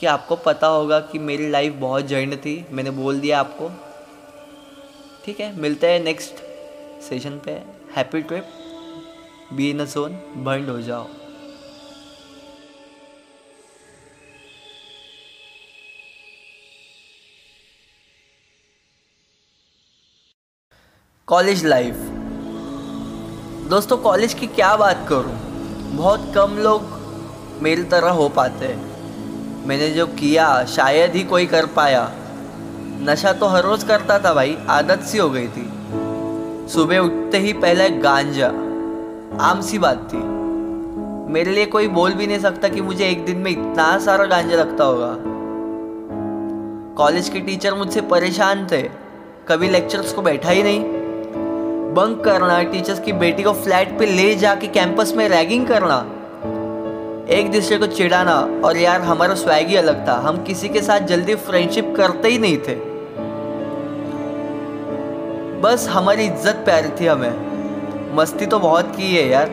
कि 0.00 0.06
आपको 0.06 0.36
पता 0.36 0.66
होगा 0.66 1.00
कि 1.02 1.18
मेरी 1.20 1.50
लाइफ 1.50 1.74
बहुत 1.80 2.06
जर्न 2.06 2.36
थी। 2.36 2.64
मैंने 2.70 2.90
बोल 2.92 3.20
दिया 3.20 3.40
आपको। 3.40 3.70
ठीक 5.24 5.40
है, 5.40 5.54
मिलते 5.60 5.86
हैं 5.86 6.00
नेक्स्ट 6.00 6.42
सेशन 7.04 7.40
पे। 7.44 7.50
Happy 7.96 8.22
trip 8.22 8.48
be 9.52 9.70
in 9.70 9.80
a 9.80 9.84
zone 9.86 10.18
बंड 10.44 10.68
हो 10.70 10.80
जाओ। 10.82 11.06
College 21.26 21.66
life. 21.66 21.94
दोस्तों, 23.70 23.96
कॉलेज 23.96 24.34
की 24.34 24.46
क्या 24.46 24.76
बात 24.76 25.06
करूँ? 25.08 25.38
बहुत 25.96 26.32
कम 26.34 26.56
लोग 26.58 26.82
मेरी 27.62 27.82
तरह 27.82 28.10
हो 28.10 28.28
पाते। 28.28 28.76
मैंने 29.66 29.90
जो 29.90 30.06
किया, 30.06 30.64
शायद 30.64 31.12
ही 31.12 31.22
कोई 31.22 31.46
कर 31.46 31.66
पाया। 31.66 32.12
नशा 33.00 33.32
तो 33.32 33.46
हर 33.46 33.64
रोज़ 33.64 33.86
करता 33.86 34.18
था 34.18 34.34
भाई, 34.34 34.58
आदत 34.68 35.00
सी 35.00 35.18
हो 35.18 35.30
गई 35.30 35.48
थी। 35.48 35.70
सुबह 36.68 36.98
उठते 36.98 37.38
ही 37.38 37.52
पहले 37.52 37.90
गांजा। 37.90 38.48
आम 39.46 39.60
सी 39.60 39.78
बात 39.78 40.10
थी। 40.12 40.18
मेरे 41.32 41.50
लिए 41.52 41.66
कोई 41.66 41.88
बोल 41.88 42.12
भी 42.12 42.26
नहीं 42.26 42.40
सकता 42.40 42.68
कि 42.68 42.80
मुझे 42.80 43.08
एक 43.08 43.24
दिन 43.24 43.36
में 43.36 43.50
इतना 43.50 43.98
सारा 43.98 44.24
गांजा 44.24 44.56
लगता 44.56 44.84
होगा। 44.84 45.16
कॉलेज 46.94 47.28
के 47.28 47.40
टीचर 47.40 47.74
मुझसे 47.74 48.00
परेशान 48.00 48.66
थे। 48.72 48.82
कभी 49.48 49.68
लेक्चर्स 49.68 50.12
को 50.12 50.22
बैठा 50.22 50.50
ही 50.50 50.62
नहीं। 50.62 50.95
बंक 51.96 52.24
करना 52.24 52.62
टीचर्स 52.62 52.98
की 53.00 53.12
बेटी 53.12 53.42
को 53.42 53.52
फ्लैट 53.52 53.98
पे 53.98 54.06
ले 54.06 54.34
जाके 54.34 54.66
कैंपस 54.66 55.12
में 55.16 55.28
रैगिंग 55.28 55.66
करना। 55.66 55.96
एक 57.30 57.50
दूसरे 57.52 57.78
को 57.78 57.86
चिढ़ाना, 57.86 58.34
और 58.64 58.76
यार 58.76 59.00
हमारा 59.00 59.34
स्वैग 59.34 59.68
ही 59.68 59.76
अलग 59.76 60.06
था। 60.08 60.14
हम 60.18 60.42
किसी 60.44 60.68
के 60.68 60.82
साथ 60.82 61.06
जल्दी 61.06 61.34
फ्रेंडशिप 61.34 61.94
करते 61.96 62.28
ही 62.28 62.38
नहीं 62.38 62.58
थे। 62.58 62.74
बस 65.60 65.88
हमारी 65.88 66.24
इज़्ज़त 66.24 66.62
प्यारी 66.64 66.88
थी 67.00 67.06
हमें। 67.06 68.14
मस्ती 68.16 68.46
तो 68.46 68.58
बहुत 68.58 68.94
की 68.96 69.14
है 69.16 69.26
यार। 69.28 69.50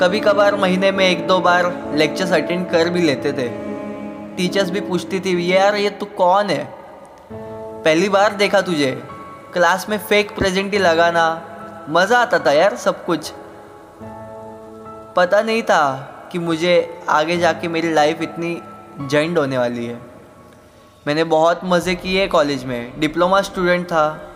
कभी 0.00 0.20
कभार 0.20 0.56
महीने 0.56 0.90
में 0.92 1.08
एक 1.08 1.26
दो 1.26 1.38
बार 1.40 1.72
लेक्चर्स 1.94 2.32
अटेंड 2.32 2.66
कर 2.70 2.88
भी 2.88 3.02
लेते 3.02 3.32
थे। 3.32 3.48
टीचर्स 4.36 4.70
भी 4.70 4.80
पूछती 4.80 5.20
थी, 5.20 5.52
यार 5.52 5.76
ये 5.76 5.90
तू 5.90 6.06
कौन 6.16 6.46
है? 6.46 6.64
पहली 7.32 8.08
बार 8.08 8.34
देखा 8.34 8.60
तुझे। 8.60 8.98
क्लास 9.52 9.88
में 9.88 9.98
फेक 9.98 10.36
प्रेजेंट 10.36 10.72
ही 10.72 10.78
लगाना। 10.78 11.42
मज़ा 11.88 12.18
आता 12.18 12.38
था 12.38 12.52
यार 12.52 12.76
सब 12.76 13.04
कुछ। 13.04 13.32
पता 15.16 15.42
नहीं 15.42 15.62
था 15.62 15.92
कि 16.32 16.38
मुझे 16.38 17.00
आगे 17.08 17.36
जाके 17.36 17.68
मेरी 17.68 17.94
लाइफ 17.94 18.22
इतनी 18.22 18.62
जॉइंट 19.00 19.38
होने 19.38 19.58
वाली 19.58 19.86
है। 19.86 20.00
मैंने 21.06 21.24
बहुत 21.24 21.60
मज़े 21.64 21.94
किए 21.94 22.26
कॉलेज 22.28 22.64
में। 22.64 23.00
डिप्लोमा 23.00 23.42
स्टूडेंट 23.42 23.86
था। 23.86 24.34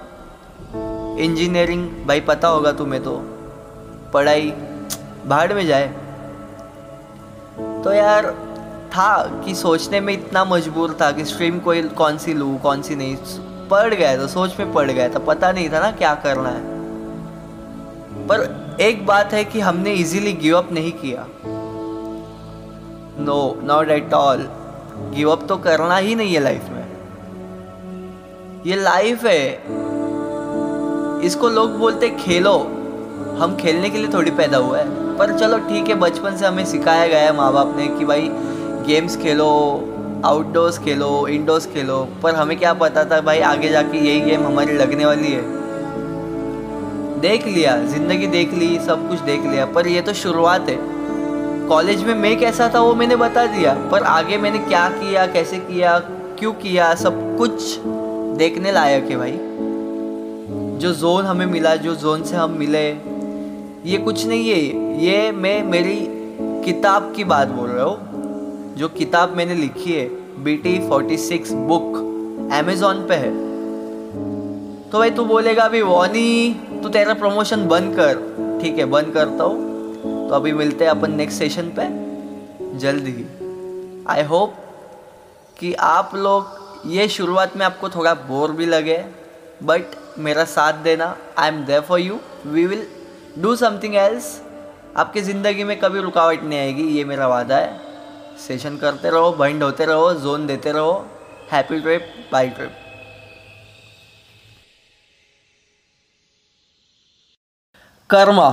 इंजीनियरिंग 1.18 2.06
भाई 2.06 2.20
पता 2.20 2.48
होगा 2.48 2.72
तुम्हें 2.72 3.02
तो। 3.02 3.22
पढ़ाई, 4.14 4.50
भाड़ 5.26 5.52
में 5.52 5.66
जाए। 5.66 5.88
तो 7.84 7.92
यार, 7.92 8.30
था 8.86 9.42
कि 9.44 9.54
सोचने 9.54 10.00
में 10.00 10.14
इतना 10.14 10.44
मजबूर 10.44 10.98
था 11.00 11.10
कि 11.12 11.24
स्ट्रीम 11.24 11.58
कोई, 11.58 11.82
कौन 11.82 12.18
सी 12.18 12.34
लूँ, 12.34 12.60
कौन 12.60 12.82
सी 12.82 12.96
नहीं। 12.96 13.16
पढ़ 13.70 13.94
गया 13.94 14.16
था 14.18 14.26
सोच 14.26 14.58
में 14.58 14.72
पड़ 14.72 14.90
गया 14.90 15.08
था 15.08 15.18
पता 15.18 15.52
नहीं 15.52 15.68
था 15.70 15.80
ना 15.80 15.90
क्या 15.92 16.14
करना 16.14 16.48
है। 16.48 16.74
पर 18.26 18.76
एक 18.80 19.06
बात 19.06 19.32
है 19.32 19.44
कि 19.44 19.60
हमने 19.60 19.92
इजीली 19.94 20.32
गिव 20.32 20.56
अप 20.58 20.72
नहीं 20.72 20.92
किया। 20.92 21.26
No 23.24 23.38
not 23.64 23.90
at 23.90 24.14
all 24.14 24.48
give 25.14 25.30
up 25.30 25.46
तो 25.48 25.56
करना 25.56 25.96
ही 25.96 26.14
नहीं 26.14 26.34
है 26.34 26.40
लाइफ 26.40 26.68
में। 26.70 26.84
ये 28.66 28.76
लाइफ 28.76 29.24
है। 29.24 29.48
इसको 31.26 31.48
लोग 31.48 31.78
बोलते 31.78 32.08
खेलो। 32.10 32.58
हम 33.40 33.56
खेलने 33.60 33.90
के 33.90 33.98
लिए 33.98 34.08
थोड़ी 34.14 34.30
पैदा 34.30 34.58
हुआ 34.58 34.78
है। 34.78 35.16
पर 35.16 35.38
चलो 35.38 35.58
ठीक 35.58 35.88
है, 35.88 35.94
बचपन 35.94 36.36
से 36.36 36.46
हमें 36.46 36.64
सिखाया 36.64 37.06
गया 37.06 37.20
है 37.20 37.36
माँ 37.36 37.52
बाप 37.52 37.74
ने 37.76 37.86
कि 37.88 38.04
भाई 38.04 38.28
गेम्स 38.86 39.16
खेलो 39.16 39.48
आउटडोर्स 40.24 40.78
खेलो 40.78 41.26
इंडोर्स 41.26 41.66
खेलो। 41.66 42.08
पर 42.22 42.34
हमें 42.34 42.58
क्या 42.58 42.72
पता 42.74 43.04
था 43.04 43.20
भाई 43.20 43.40
आगे 43.40 43.68
जाके 43.68 43.98
यही 43.98 44.20
गेम 44.20 44.46
हमारी 44.46 44.72
लगने 44.72 45.06
वाली 45.06 45.32
है? 45.32 45.42
देख 47.20 47.46
लिया, 47.46 47.76
ज़िंदगी 47.84 48.26
देख 48.26 48.52
ली, 48.54 48.78
सब 48.78 49.08
कुछ 49.08 49.20
देख 49.20 49.46
लिया। 49.46 49.66
पर 49.66 49.86
ये 49.86 50.00
तो 50.00 50.12
शुरुआत 50.12 50.68
है। 50.68 50.78
कॉलेज 51.68 52.02
में 52.04 52.14
मैं 52.14 52.38
कैसा 52.38 52.70
था 52.74 52.80
वो 52.80 52.94
मैंने 52.94 53.16
बता 53.16 53.46
दिया। 53.46 53.74
पर 53.92 54.02
आगे 54.02 54.38
मैंने 54.38 54.58
क्या 54.58 54.88
किया, 54.88 55.26
कैसे 55.26 55.56
किया, 55.56 55.98
क्यों 56.38 56.52
किया, 56.52 56.94
सब 56.94 57.36
कुछ 57.38 57.78
देखने 58.38 58.72
लायक 58.72 59.10
है 59.10 59.16
भाई। 59.16 59.38
जो 60.80 60.92
जोन 60.92 61.24
हमें 61.24 61.46
मिला, 61.46 61.76
जो 61.76 61.94
जोन 61.94 62.22
से 62.22 62.36
हम 62.36 62.50
मिले, 62.50 62.88
ये 63.90 63.98
कुछ 63.98 64.26
नहीं 64.26 64.50
है। 64.50 65.04
ये 65.04 65.32
मैं 65.32 65.62
मेरी 65.64 65.98
किताब 66.64 67.12
की 67.16 67.24
बात 67.24 67.48
बोल 67.48 67.68
रहा 67.68 67.84
हूँ। 67.84 68.15
जो 68.76 68.88
किताब 68.88 69.36
मैंने 69.36 69.54
लिखी 69.54 69.92
है 69.92 70.08
B 70.44 70.56
T 70.56 70.78
forty 70.88 71.16
six 71.18 71.52
book 71.68 71.94
Amazon 72.52 73.06
पे 73.08 73.14
है। 73.14 73.30
तो 74.90 74.98
भाई 74.98 75.10
तू 75.10 75.24
बोलेगा, 75.24 75.64
अभी 75.64 75.80
वॉनी 75.82 76.80
तू 76.82 76.88
तेरा 76.88 77.14
प्रमोशन 77.14 77.66
बंद 77.68 77.94
कर। 77.96 78.58
ठीक 78.62 78.78
है, 78.78 78.84
बंद 78.86 79.12
करता 79.14 79.44
हूँ। 79.44 80.28
तो 80.28 80.34
अभी 80.34 80.52
मिलते 80.52 80.84
हैं 80.84 80.90
अपन 80.90 81.14
नेक्स्ट 81.14 81.38
सेशन 81.38 81.70
पे। 81.78 81.88
जल्द 82.78 83.06
ही। 83.06 83.24
आई 84.08 84.22
होप 84.24 84.54
कि 85.56 85.72
आप 85.74 86.14
लोग, 86.14 86.44
ये 86.86 87.08
शुरुआत 87.08 87.56
में 87.56 87.64
आपको 87.66 87.88
थोड़ा 87.88 88.14
बोर 88.28 88.52
भी 88.52 88.66
लगे 88.66 89.04
बट 89.62 89.96
मेरा 90.18 90.44
साथ 90.46 90.82
देना। 90.82 91.16
I 91.38 91.48
am 91.48 91.64
there 91.64 91.80
for 91.80 92.00
you 92.00 92.18
we 92.46 92.66
will 92.66 92.86
do 93.38 93.56
something 93.56 93.94
else 93.96 94.30
आपकी 94.96 95.20
ज़िंदगी 95.22 95.64
में 95.64 95.78
कभी 95.80 96.00
रुकावट 96.00 96.44
नहीं 96.44 96.58
आएगी, 96.58 96.88
ये 96.88 97.04
मेरा 97.04 97.26
वादा 97.28 97.56
है। 97.56 97.85
सेशन 98.38 98.76
करते 98.76 99.10
रहो 99.10 99.30
बंड 99.32 99.62
होते 99.62 99.84
रहो 99.84 100.12
जोन 100.14 100.46
देते 100.46 100.72
रहो 100.72 100.92
happy 101.52 101.80
trip 101.80 102.28
bye 102.32 102.48
trip 102.48 102.72
karma, 108.10 108.50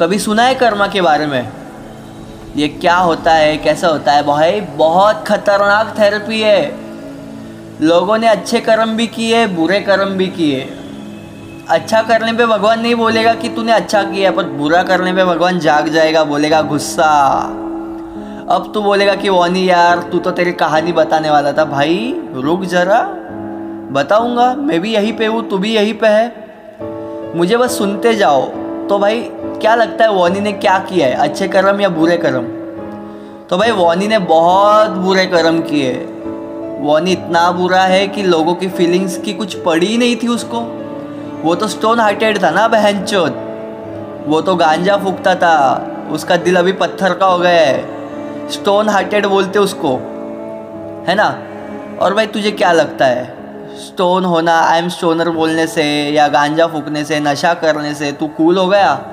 कभी 0.00 0.18
सुना 0.18 0.42
है 0.42 0.54
कर्मा 0.54 0.86
के 0.86 1.00
बारे 1.00 1.26
में? 1.26 1.52
ये 2.56 2.68
क्या 2.68 2.96
होता 2.96 3.32
है, 3.34 3.56
कैसा 3.56 3.88
होता 3.88 4.12
है? 4.12 4.22
भाई, 4.22 4.60
बहुत 4.60 5.24
खतरनाक 5.28 5.94
थेरेपी 5.98 6.40
है। 6.40 7.82
लोगों 7.82 8.18
ने 8.18 8.28
अच्छे 8.28 8.60
कर्म 8.60 8.96
भी 8.96 9.06
किए, 9.06 9.46
बुरे 9.46 9.80
कर्म 9.80 10.10
भी 10.10 10.26
किए। 10.26 10.60
अच्छा 11.68 12.02
करने 12.02 12.32
पे 12.32 12.46
भगवान 12.46 12.80
नहीं 12.80 12.94
बोलेगा 12.94 13.34
कि 13.34 13.48
तूने 13.48 13.72
अच्छा 13.72 14.02
किया, 14.02 14.30
पर 14.30 14.44
बुरा 14.52 14.82
करने 14.82 15.12
पे 15.12 15.24
भगवान 15.24 15.58
जाग 15.58 15.88
जाएगा, 15.88 16.24
बोलेगा 16.24 16.62
गुस्सा। 16.62 17.10
अब 18.52 18.70
तू 18.74 18.82
बोलेगा 18.82 19.14
कि 19.14 19.28
वो 19.28 19.46
नहीं 19.46 19.66
यार, 19.66 19.98
तू 19.98 20.18
तो 20.18 20.30
तेरी 20.30 20.52
कहानी 20.52 20.92
बताने 20.92 21.30
वाला 21.30 21.52
था। 21.52 21.64
भाई, 21.64 22.20
रुक 22.34 22.64
जरा। 22.64 23.02
बताऊँगा, 23.92 24.54
मैं 24.54 24.80
भी 24.80 24.94
यहीं 24.94 25.12
पे 25.12 25.26
हूँ, 25.26 25.48
तू 25.48 25.58
भी 25.58 25.74
यहीं 25.74 25.94
पे 25.94 26.06
है। 26.06 26.32
मुझे 27.36 27.56
बस 27.56 27.78
सुनते 27.78 28.14
जाओ। 28.14 28.42
तो 28.88 28.98
भाई, 28.98 29.28
क्या 29.34 29.74
लगता 29.74 30.04
है 30.04 30.12
वॉनी 30.12 30.40
ने 30.40 30.52
क्या 30.52 30.78
किया 30.78 31.06
है? 31.06 31.14
अच्छे 31.14 31.48
कर्म 31.48 31.80
या 31.80 31.88
बुरे 31.88 32.16
कर्म? 32.16 32.42
तो 33.50 33.58
भाई, 33.58 33.70
वॉनी 33.70 34.08
ने 34.08 34.18
बहुत 34.18 34.90
बुरे 34.90 35.26
कर्म 35.26 35.60
किए। 35.60 35.92
वॉनी 36.80 37.12
इतना 37.12 37.50
बुरा 37.50 37.80
है 37.80 38.08
कि 38.08 38.22
लोगों 38.22 38.54
की 38.54 38.68
फीलिंग्स 38.68 39.18
की 39.18 39.32
कुछ 39.32 39.54
पड़ी 39.54 39.98
नहीं 39.98 40.16
थी 40.16 40.28
उसको। 40.28 40.60
वो 41.42 41.54
तो 41.54 41.68
स्टोन 41.68 42.00
हार्टेड 42.00 42.42
था 42.42 42.50
ना 42.50 42.68
बहन 42.68 42.96
वो 44.26 44.40
तो 44.40 44.56
गांजा 44.56 44.96
फूकता 44.96 45.34
था। 45.34 45.86
उसका 46.10 46.36
दिल 46.36 46.56
अभी 46.56 46.72
पत्थर 46.72 47.14
का 47.14 47.26
हो 47.26 47.38
गया 47.38 47.60
है। 47.60 48.01
स्टोन 48.50 48.88
हार्टेड 48.88 49.26
बोलते 49.26 49.58
उसको, 49.58 49.96
है 51.08 51.14
ना? 51.14 51.42
और 52.04 52.14
भाई 52.14 52.26
तुझे 52.26 52.50
क्या 52.50 52.72
लगता 52.72 53.06
है? 53.06 53.42
स्टोन 53.76 54.24
होना 54.24 54.60
आई 54.60 54.78
एम 54.78 54.88
स्टोनर 54.88 55.30
बोलने 55.30 55.66
से 55.66 56.10
या 56.10 56.28
गांजा 56.28 56.66
फूकने 56.66 57.04
से, 57.04 57.20
नशा 57.20 57.54
करने 57.54 57.94
से, 57.94 58.12
तू 58.12 58.26
कूल 58.26 58.58
हो 58.58 58.68
गया? 58.68 59.06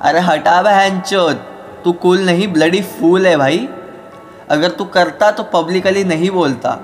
अरे 0.00 0.20
हटा 0.20 1.00
चोत 1.00 1.50
तू 1.84 1.92
कूल 1.92 2.18
नहीं 2.18 2.48
ब्लडी 2.48 2.82
फूल 2.82 3.26
है 3.26 3.36
भाई। 3.36 3.68
अगर 4.50 4.68
तू 4.68 4.84
करता 4.84 5.30
तो 5.30 5.42
पब्लिकली 5.42 6.04
नहीं 6.04 6.30
बोलता। 6.30 6.78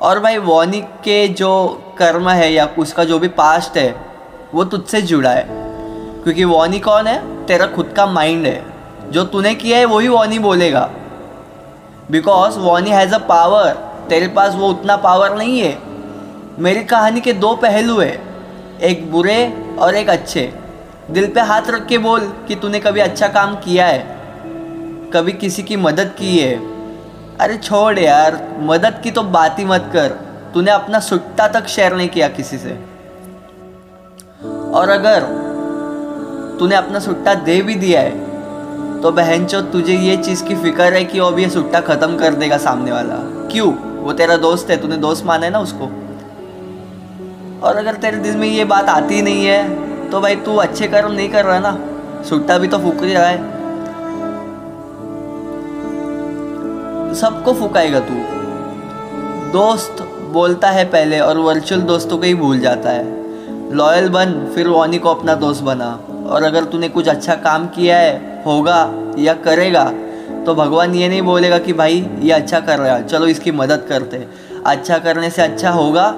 और 0.00 0.20
भाई 0.20 0.38
वॉनी 0.38 0.80
के 0.80 1.28
जो 1.28 1.82
कर्म 1.98 2.28
है 2.28 2.52
या 2.52 2.68
उसका 2.78 3.04
जो 3.04 3.18
भी 3.18 3.28
पास्ट 3.28 3.78
है, 3.78 4.06
वो 4.54 4.64
तुझसे 4.64 5.02
जुड़ा 5.02 5.30
है। 5.30 5.46
क्योंकि 6.22 6.44
वॉनी 6.44 6.78
कौन 6.78 7.06
है? 7.06 7.46
तेरा 7.46 7.66
खुद 7.66 7.94
का 7.96 8.06
माइंड 8.06 8.46
है। 8.46 8.66
जो 9.10 9.24
तूने 9.24 9.54
किया 9.54 9.78
है, 9.78 9.84
वही 9.84 10.08
वॉनी 10.08 10.38
बोलेगा। 10.38 10.90
Because 12.10 12.58
vaani 12.58 12.90
has 12.90 13.14
a 13.14 13.18
power 13.18 13.72
तेरे 14.08 14.28
पास 14.28 14.54
वो 14.54 14.68
उतना 14.68 14.96
पावर 14.96 15.36
नहीं 15.36 15.60
है। 15.60 15.78
मेरी 16.58 16.84
कहानी 16.84 17.20
के 17.20 17.32
दो 17.32 17.54
पहलू 17.56 17.98
है, 18.00 18.12
एक 18.82 19.10
बुरे 19.12 19.64
और 19.80 19.94
एक 19.94 20.10
अच्छे। 20.10 20.52
दिल 21.10 21.26
पे 21.26 21.40
हाथ 21.40 21.70
रख 21.70 21.86
के 21.86 21.98
बोल 21.98 22.20
कि 22.48 22.54
तूने 22.54 22.80
कभी 22.80 23.00
अच्छा 23.00 23.28
काम 23.28 23.54
किया 23.56 23.86
है, 23.86 23.98
कभी 25.10 25.32
किसी 25.32 25.62
की 25.62 25.76
मदद 25.76 26.14
की 26.18 26.38
है। 26.38 26.54
अरे 27.38 27.56
छोड़ 27.56 27.98
यार, 27.98 28.40
मदद 28.60 29.00
की 29.04 29.10
तो 29.10 29.22
बात 29.22 29.58
ही 29.58 29.64
मत 29.64 29.90
कर। 29.92 30.08
तूने 30.54 30.70
अपना 30.70 31.00
सुट्टा 31.00 31.48
तक 31.48 31.66
शेयर 31.66 31.96
नहीं 31.96 32.08
किया 32.08 32.28
किसी 32.28 32.58
से। 32.58 32.78
और 34.74 34.88
अगर 34.88 35.24
तूने 36.58 36.74
अपना 36.74 36.98
सुट्टा 36.98 37.34
दे 37.34 37.60
भी 37.62 37.74
दिया 37.74 38.00
है 38.00 38.27
तो 39.02 39.10
बहन 39.12 39.44
चो 39.46 39.60
तुझे 39.62 39.94
ये 39.94 40.16
चीज़ 40.16 40.42
की 40.44 40.54
फ़िक्र 40.54 40.92
है 40.94 41.04
कि 41.04 41.20
वो 41.20 41.26
अभी 41.26 41.42
ये 41.42 41.50
सुट्टा 41.50 41.80
ख़त्म 41.80 42.16
कर 42.16 42.34
देगा 42.34 42.56
सामने 42.58 42.92
वाला। 42.92 43.16
क्यों? 43.50 43.72
वो 43.96 44.12
तेरा 44.12 44.36
दोस्त 44.36 44.70
है, 44.70 44.76
तूने 44.76 44.96
दोस्त 44.96 45.26
माना 45.26 45.46
है 45.46 45.52
ना 45.52 45.58
उसको। 45.58 45.84
और 47.62 47.76
अगर 47.76 47.94
तेरे 47.94 48.16
दिल 48.16 48.36
में 48.36 48.48
ये 48.48 48.64
बात 48.64 48.88
आती 48.88 49.22
नहीं 49.22 49.44
है 49.46 50.10
तो 50.10 50.20
भाई 50.20 50.36
तू 50.36 50.56
अच्छे 50.56 50.88
कर्म 50.88 51.12
नहीं 51.12 51.28
कर 51.28 51.44
रहा 51.44 51.58
ना। 51.58 51.78
सुट्टा 52.24 52.58
भी 52.58 52.68
तो 52.68 52.78
फूक 52.78 53.02
रहा 53.02 53.26
है। 53.26 53.38
सबको 57.14 57.52
फुकाएगा 57.52 58.00
तू। 58.00 58.14
दोस्त 59.52 60.02
बोलता 60.32 60.70
है 60.70 60.84
पहले 60.84 61.20
और 61.20 61.38
वर्चुअल 61.38 61.80
दोस्तों 61.80 62.18
को 62.18 62.24
ही 62.24 62.34
भूल 62.34 62.58
जाता 62.60 62.90
है। 62.90 63.74
लॉयल 63.74 64.08
बन, 64.08 64.52
फिर 64.54 64.68
वानी 64.68 64.98
को 64.98 65.08
अपना 65.08 65.34
दोस्त 65.34 65.62
बना। 65.62 65.98
और 66.26 66.42
अगर 66.42 66.64
तूने 66.64 66.88
कुछ 66.88 67.08
अच्छा 67.08 67.34
काम 67.34 67.66
किया 67.66 67.96
है 67.96 68.37
होगा 68.48 68.78
या 69.18 69.34
करेगा 69.44 69.84
तो 70.46 70.54
भगवान 70.54 70.94
ये 70.94 71.08
नहीं 71.08 71.22
बोलेगा 71.22 71.58
कि 71.58 71.72
भाई 71.72 72.04
ये 72.20 72.32
अच्छा 72.32 72.60
कर 72.60 72.78
रहा 72.78 72.94
है, 72.94 73.06
चलो 73.06 73.26
इसकी 73.26 73.52
मदद 73.52 73.86
करते 73.88 74.26
अच्छा 74.66 74.98
करने 74.98 75.30
से 75.30 75.42
अच्छा 75.42 75.70
होगा 75.70 76.10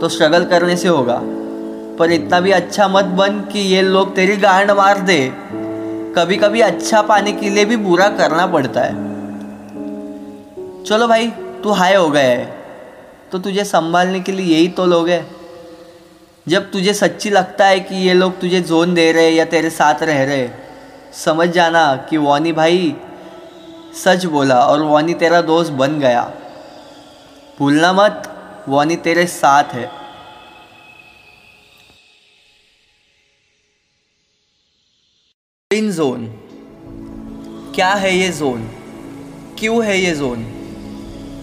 तो 0.00 0.08
स्ट्रगल 0.08 0.44
करने 0.44 0.76
से 0.76 0.88
होगा। 0.88 1.20
पर 1.98 2.12
इतना 2.12 2.40
भी 2.40 2.50
अच्छा 2.52 2.88
मत 2.88 3.04
बन 3.16 3.40
कि 3.52 3.60
ये 3.66 3.82
लोग 3.82 4.14
तेरी 4.14 4.36
गांड 4.38 4.70
मार 4.72 5.00
दे। 5.02 5.20
कभी 6.16 6.36
कभी 6.36 6.60
अच्छा 6.60 7.02
पाने 7.02 7.32
के 7.32 7.50
लिए 7.50 7.64
भी 7.64 7.76
बुरा 7.78 8.08
करना 8.10 8.46
पड़ता 8.46 8.80
है। 8.80 8.94
चलो 10.84 11.06
भाई, 11.08 11.26
तू 11.62 11.70
हाई 11.72 11.94
हो 11.94 12.08
है 12.08 12.58
तो 13.32 13.38
तुझे 13.38 13.64
संभालने 13.64 14.20
के 14.20 14.32
लिए 14.32 14.54
यही 14.54 14.68
तो 14.70 14.86
लोग 14.86 15.08
हैं। 15.08 15.26
जब 16.46 16.70
तुझे 16.70 16.94
सच्ची 16.94 17.30
लगता 17.30 17.66
है 17.66 17.80
कि 17.80 17.96
ये 18.06 18.14
लोग 18.14 18.40
तुझे 18.40 18.60
जोन 18.62 18.94
दे 18.94 19.10
रहे 19.12 19.30
या 19.30 19.44
तेरे 19.46 19.70
साथ 19.70 20.02
रह 20.02 20.22
रहे 20.24 20.48
समझ 21.12 21.48
जाना 21.48 21.96
कि 21.96 22.16
वानी 22.16 22.52
भाई 22.52 22.96
सच 24.04 24.24
बोला 24.24 24.60
और 24.60 24.82
वानी 24.82 25.14
तेरा 25.14 25.40
दोस्त 25.40 25.72
बन 25.72 26.00
गया। 26.00 26.32
भूलना 27.58 27.92
मत, 27.92 28.36
वानी 28.68 28.96
तेरे 28.96 29.26
साथ 29.26 29.64
है। 29.64 29.90
In 35.72 35.92
zone. 35.92 36.26
क्या 37.74 37.88
है 37.88 38.16
ये 38.16 38.28
जोन? 38.28 38.70
क्यों 39.58 39.84
है 39.84 39.98
ये 39.98 40.14
जोन? 40.14 40.44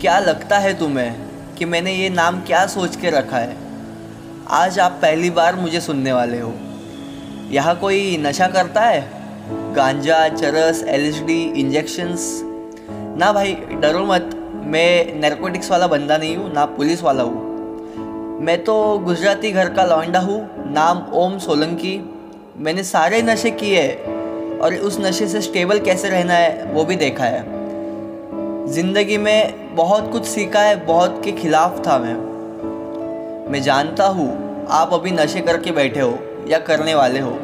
क्या 0.02 0.20
लगता 0.20 0.58
है 0.58 0.80
तुम्हें 0.80 1.28
कि 1.56 1.66
मैंने 1.66 1.94
ये 1.94 2.10
नाम 2.10 2.42
क्या 2.42 2.68
सोच 2.68 2.96
के 2.96 3.10
रखा 3.10 3.38
है? 3.38 3.58
आज 4.48 4.80
आप 4.80 4.92
पहली 4.92 5.30
बार 5.30 5.56
मुझे 5.56 5.82
सुनने 5.82 6.14
वाले 6.14 6.40
हो। 6.40 6.54
यहाँ 7.52 7.80
कोई 7.80 8.18
नशा 8.18 8.48
करता 8.48 8.82
है? 8.82 9.27
गांजा, 9.76 10.28
चरस 10.30 10.84
एलएसडी 10.84 11.42
इंजेक्शंस 11.60 12.42
ना 13.20 13.32
भाई, 13.34 13.54
डरो 13.54 14.06
मत. 14.06 14.30
मैं 14.66 15.20
नैरकोटिक्स 15.20 15.72
वाला 15.72 15.88
बंदा 15.88 16.18
नहीं 16.18 16.36
हूँ, 16.38 16.54
ना 16.54 16.66
पुलिस 16.66 17.04
वाला 17.04 17.24
हूँ. 17.24 18.40
मैं 18.42 18.64
तो 18.64 18.98
गुजराती 19.00 19.52
घर 19.52 19.70
का 19.70 19.84
लौंडा 19.84 20.20
हूँ, 20.20 20.40
नाम 20.74 21.06
ओम 21.14 21.38
सोलंकी. 21.38 21.98
मैंने 22.58 22.84
सारे 22.84 23.22
नशे 23.22 23.52
किए 23.52 23.88
और 24.62 24.76
उस 24.76 25.00
नशे 25.00 25.28
से 25.28 25.42
स्टेबल 25.42 25.80
कैसे 25.80 26.10
रहना 26.10 26.34
है, 26.34 26.74
वो 26.74 26.86
भी 26.86 26.96
देखा 26.96 27.24
है. 27.24 27.44
ज़िंदगी 28.68 29.18
में 29.18 29.76
बहुत 29.76 30.12
कुछ 30.12 30.26
सीखा 30.26 30.60
है, 30.60 30.86
बहुत 30.86 31.22
के 31.26 31.32
खिलाफ 31.32 31.88
था 31.88 31.98
मैं. 31.98 32.16
मैं 33.52 33.62
जानता 33.62 34.08
हूँ, 34.08 34.30
आप 34.70 34.94
अभी 34.94 35.12
नशे 35.12 35.42
करके 35.42 35.72
बैठे 35.72 36.00
हो 36.00 36.18
या 36.48 36.60
करने 36.60 36.96
वाले 36.96 37.20
हो. 37.20 37.40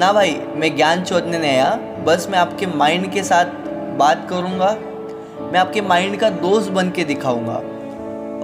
ना 0.00 0.12
भाई, 0.12 0.34
मैं 0.56 0.76
ज्ञान 0.76 1.02
चोदने 1.04 1.38
नहीं 1.38 1.50
आया 1.50 1.74
बस 2.04 2.26
मैं 2.30 2.38
आपके 2.38 2.66
माइंड 2.66 3.12
के 3.12 3.22
साथ 3.22 3.44
बात 3.96 4.26
करूँगा। 4.30 4.70
मैं 5.52 5.58
आपके 5.58 5.80
माइंड 5.80 6.20
का 6.20 6.30
दोस्त 6.30 6.70
बन 6.70 6.90
के 6.90 7.04
दिखाऊँगा। 7.04 7.56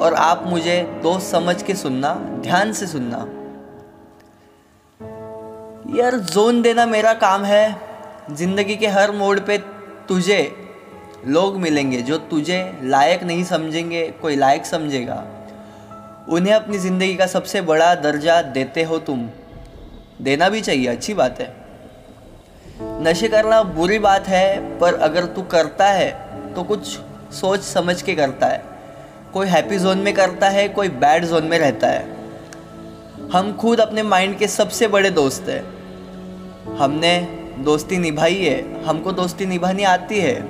और 0.04 0.14
आप 0.14 0.42
मुझे 0.46 1.00
दोस्त 1.02 1.26
समझ 1.26 1.62
के 1.62 1.74
सुनना, 1.74 2.14
ध्यान 2.14 2.72
से 2.72 2.86
सुनना। 2.86 3.18
यार, 5.98 6.16
जोन 6.16 6.62
देना 6.62 6.86
मेरा 6.86 7.14
काम 7.14 7.44
है। 7.44 7.76
ज़िंदगी 8.30 8.76
के 8.76 8.86
हर 8.86 9.12
मोड़ 9.12 9.38
पे 9.40 9.58
तुझे 10.08 10.56
लोग 11.26 11.56
मिलेंगे, 11.56 12.02
जो 12.02 12.18
तुझे 12.18 12.78
लायक 12.82 13.22
नहीं 13.22 13.44
समझेंगे, 13.44 14.06
कोई 14.22 14.36
लायक 14.36 14.66
समझेगा। 14.66 15.24
उन्हें 16.28 16.54
अपनी 16.54 16.78
ज़िंदगी 16.78 17.14
का 17.14 17.26
सबसे 17.26 17.60
बड़ा 17.60 17.94
दर्जा 17.94 18.42
देते 18.42 18.82
हो 18.82 18.98
तुम। 18.98 19.28
देना 20.22 20.48
भी 20.48 20.60
चाहिए, 20.60 20.86
अच्छी 20.86 21.14
बात 21.14 21.40
है। 21.40 21.54
नशे 23.02 23.28
करना 23.28 23.62
बुरी 23.62 23.98
बात 23.98 24.26
है, 24.28 24.78
पर 24.78 24.94
अगर 24.94 25.24
तू 25.24 25.42
करता 25.42 25.86
है 25.86 26.10
तो 26.54 26.62
कुछ 26.62 26.98
सोच 27.32 27.60
समझ 27.60 28.02
के 28.02 28.14
करता 28.14 28.46
है। 28.46 28.62
कोई 29.32 29.46
हैप्पी 29.46 29.78
जोन 29.78 29.98
में 29.98 30.12
करता 30.14 30.48
है, 30.48 30.68
कोई 30.68 30.88
बैड 30.88 31.24
जोन 31.24 31.44
में 31.44 31.58
रहता 31.58 31.86
है। 31.86 32.16
हम 33.32 33.52
खुद 33.52 33.80
अपने 33.80 34.02
माइंड 34.02 34.36
के 34.38 34.48
सबसे 34.48 34.88
बड़े 34.88 35.10
दोस्त 35.10 35.48
हैं। 35.48 36.76
हमने 36.76 37.18
दोस्ती 37.58 37.98
निभाई 37.98 38.34
है, 38.34 38.84
हमको 38.84 39.12
दोस्ती 39.12 39.46
निभानी 39.46 39.82
आती 39.82 40.20
है। 40.20 40.42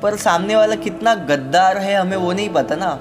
पर 0.00 0.16
सामने 0.16 0.56
वाला 0.56 0.74
कितना 0.74 1.14
गद्दार 1.14 1.78
है, 1.78 1.94
हमें 1.94 2.16
वो 2.16 2.32
नहीं 2.32 2.48
पता 2.48 2.74
ना। 2.74 2.94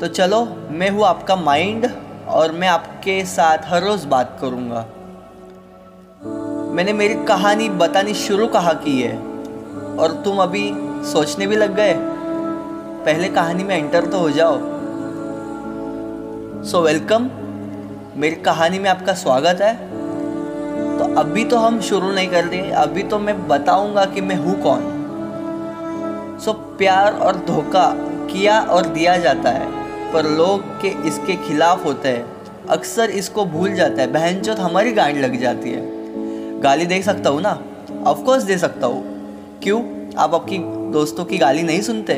तो 0.00 0.06
चलो, 0.06 0.44
मैं 0.70 0.90
हूँ 0.90 1.04
आपका 1.04 1.36
माइंड 1.36 1.86
और 2.28 2.52
मैं 2.52 2.68
आपके 2.68 3.24
साथ 3.24 3.58
हर 3.64 3.82
रोज़ 3.82 4.06
बात 4.06 4.38
करूँगा। 4.40 4.86
मैंने 6.72 6.92
मेरी 6.92 7.14
कहानी 7.14 7.68
बतानी 7.68 8.14
शुरू 8.14 8.46
कहा 8.46 8.72
की 8.72 9.02
है? 9.02 9.18
और 9.98 10.22
तुम 10.24 10.38
अभी 10.38 10.72
सोचने 11.12 11.46
भी 11.46 11.56
लग 11.56 11.74
गए? 11.74 11.94
पहले 13.04 13.28
कहानी 13.28 13.64
में 13.64 13.76
एंटर 13.76 14.06
तो 14.06 14.18
हो 14.18 14.30
जाओ। 14.30 14.58
सो 16.64 16.78
so, 16.78 16.84
वेलकम 16.84 17.30
मेरी 18.16 18.36
कहानी 18.36 18.78
में 18.78 18.90
आपका 18.90 19.12
स्वागत 19.12 19.60
है। 19.60 19.74
तो 20.98 21.20
अभी 21.20 21.44
तो 21.44 21.56
हम 21.56 21.80
शुरू 21.80 22.12
नहीं 22.12 22.28
कर 22.28 22.44
रहे 22.44 22.70
अभी 22.70 23.02
तो 23.02 23.18
मैं 23.18 23.48
बताऊँगा 23.48 24.04
कि 24.04 24.20
मैं 24.20 24.36
हूँ 24.36 24.62
कौन। 24.62 24.80
सो 26.44 26.50
so, 26.50 26.56
प्यार 26.56 27.12
और 27.14 27.36
धोखा 27.36 27.94
किया 27.98 28.60
और 28.60 28.86
दिया 28.86 29.16
जाता 29.16 29.50
है। 29.50 29.85
पर 30.16 30.26
लोग 30.26 30.80
के 30.80 30.88
इसके 31.08 31.36
खिलाफ 31.36 31.84
होते 31.84 32.08
हैं। 32.08 32.26
अक्सर 32.68 33.10
इसको 33.10 33.44
भूल 33.44 33.74
जाता 33.74 34.02
है। 34.02 34.12
बहन 34.12 34.40
चौथ 34.40 34.56
हमारी 34.56 34.92
गांड 34.92 35.16
लग 35.16 35.40
जाती 35.40 35.70
है। 35.70 35.82
गाली 36.60 36.86
दे 36.86 37.02
सकता 37.02 37.30
हूँ 37.30 37.40
ना? 37.40 37.62
ऑफकोर्स 38.06 38.42
दे 38.42 38.58
सकता 38.58 38.86
हूँ। 38.86 39.04
क्यों? 39.62 39.82
आप 40.18 40.34
आपकी 40.34 40.58
दोस्तों 40.92 41.24
की 41.24 41.38
गाली 41.38 41.62
नहीं 41.62 41.80
सुनते? 41.80 42.12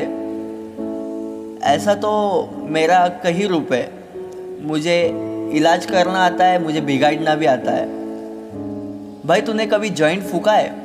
ऐसा 1.65 1.93
तो 1.93 2.49
मेरा 2.55 3.07
कहीं 3.07 3.47
रूप 3.47 3.73
है। 3.73 3.91
मुझे 4.61 5.11
इलाज 5.53 5.85
करना 5.85 6.25
आता 6.25 6.45
है, 6.45 6.63
मुझे 6.63 6.81
बिगाड़ना 6.81 7.35
भी 7.35 7.45
आता 7.45 7.71
है। 7.71 7.85
भाई, 9.25 9.41
तूने 9.41 9.65
कभी 9.65 9.89
जॉइंट 9.89 10.23
फूका 10.23 10.51
है? 10.51 10.75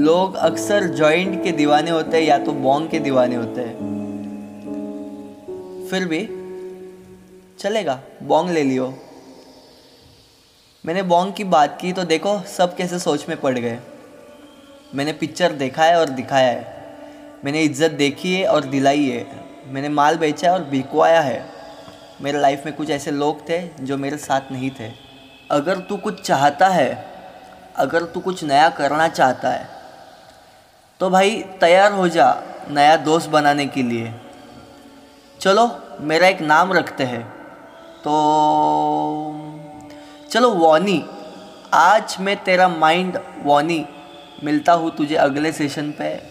लोग 0.00 0.34
अक्सर 0.34 0.84
जॉइंट 0.84 1.44
के 1.44 1.52
दीवाने 1.52 1.90
होते 1.90 2.16
हैं 2.16 2.24
या 2.24 2.38
तो 2.38 2.52
बॉन्ग 2.52 2.90
के 2.90 2.98
दीवाने 2.98 3.36
होते 3.36 3.60
हैं। 3.60 3.98
फिर 5.90 6.04
भी 6.04 6.37
चलेगा 7.58 8.00
बॉन्ग 8.22 8.50
ले 8.50 8.62
लियो। 8.62 8.86
मैंने 10.84 11.02
बॉन्ग 11.04 11.34
की 11.34 11.44
बात 11.46 11.78
की 11.80 11.92
तो 11.92 12.04
देखो 12.04 12.38
सब 12.48 12.76
कैसे 12.76 12.98
सोच 12.98 13.28
में 13.28 13.40
पड़ 13.40 13.58
गए। 13.58 13.78
मैंने 14.94 15.12
पिक्चर 15.12 15.52
देखा 15.54 15.84
है 15.84 15.98
और 16.00 16.08
दिखाया 16.10 16.48
है। 16.48 16.76
मैंने 17.44 17.62
इज़्ज़त 17.62 17.90
देखी 17.92 18.34
है 18.34 18.46
और 18.46 18.64
दिलाई 18.66 19.04
है। 19.06 19.26
मैंने 19.66 19.88
माल 19.90 20.16
बेचा 20.16 20.48
है 20.48 20.52
और 20.54 20.64
बिकवाया 20.64 21.20
है। 21.20 21.44
मेरे 22.22 22.40
लाइफ 22.40 22.62
में 22.66 22.74
कुछ 22.76 22.90
ऐसे 22.90 23.10
लोग 23.10 23.48
थे 23.48 23.60
जो 23.80 23.96
मेरे 23.96 24.16
साथ 24.18 24.52
नहीं 24.52 24.70
थे। 24.70 24.90
अगर 25.50 25.78
तू 25.78 25.96
कुछ 25.96 26.20
चाहता 26.22 26.68
है, 26.68 26.90
अगर 27.76 28.04
तू 28.04 28.20
कुछ 28.20 28.44
नया 28.44 28.68
करना 28.70 29.08
चाहता 29.10 29.50
है 29.50 29.68
तो 31.00 31.10
भाई 31.10 31.42
तैयार 31.60 31.92
हो 31.92 32.08
जा 32.08 32.26
नया 32.70 32.96
दोस्त 32.98 33.28
बनाने 33.30 33.66
के 33.66 33.82
लिए। 33.82 34.12
चलो, 35.40 35.70
मेरा 36.00 36.28
एक 36.28 36.40
नाम 36.42 36.72
रखते 36.72 37.04
हैं। 37.04 37.37
तो 38.08 38.14
चलो 40.30 40.50
वॉनी 40.50 41.04
आज 41.74 42.16
मैं 42.20 42.44
तेरा 42.44 42.68
माइंड 42.68 43.18
वॉनी 43.42 43.86
मिलता 44.44 44.72
हूँ 44.72 44.90
तुझे 44.96 45.14
अगले 45.14 45.52
सेशन 45.52 45.90
पे। 45.90 46.22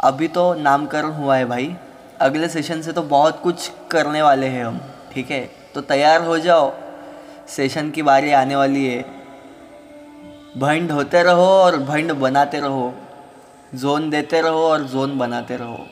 अभी 0.00 0.28
तो 0.28 0.54
नामकरण 0.54 1.10
हुआ 1.10 1.36
है 1.36 1.44
भाई। 1.44 1.76
अगले 2.20 2.48
सेशन 2.48 2.82
से 2.82 2.92
तो 2.92 3.02
बहुत 3.02 3.40
कुछ 3.42 3.70
करने 3.90 4.22
वाले 4.22 4.46
हैं 4.46 4.64
हम, 4.64 4.80
ठीक 5.12 5.30
है? 5.30 5.50
तो 5.74 5.80
तैयार 5.80 6.22
हो 6.22 6.38
जाओ। 6.38 6.72
सेशन 7.48 7.90
की 7.90 8.02
बारी 8.02 8.32
आने 8.32 8.56
वाली 8.56 8.86
है। 8.86 9.02
भंड 10.58 10.92
होते 10.92 11.22
रहो 11.22 11.46
और 11.46 11.76
भंड 11.76 12.12
बनाते 12.12 12.60
रहो। 12.60 12.94
जोन 13.74 14.10
देते 14.10 14.40
रहो 14.40 14.66
और 14.68 14.82
जोन 14.82 15.18
बनाते 15.18 15.56
रहो। 15.56 15.86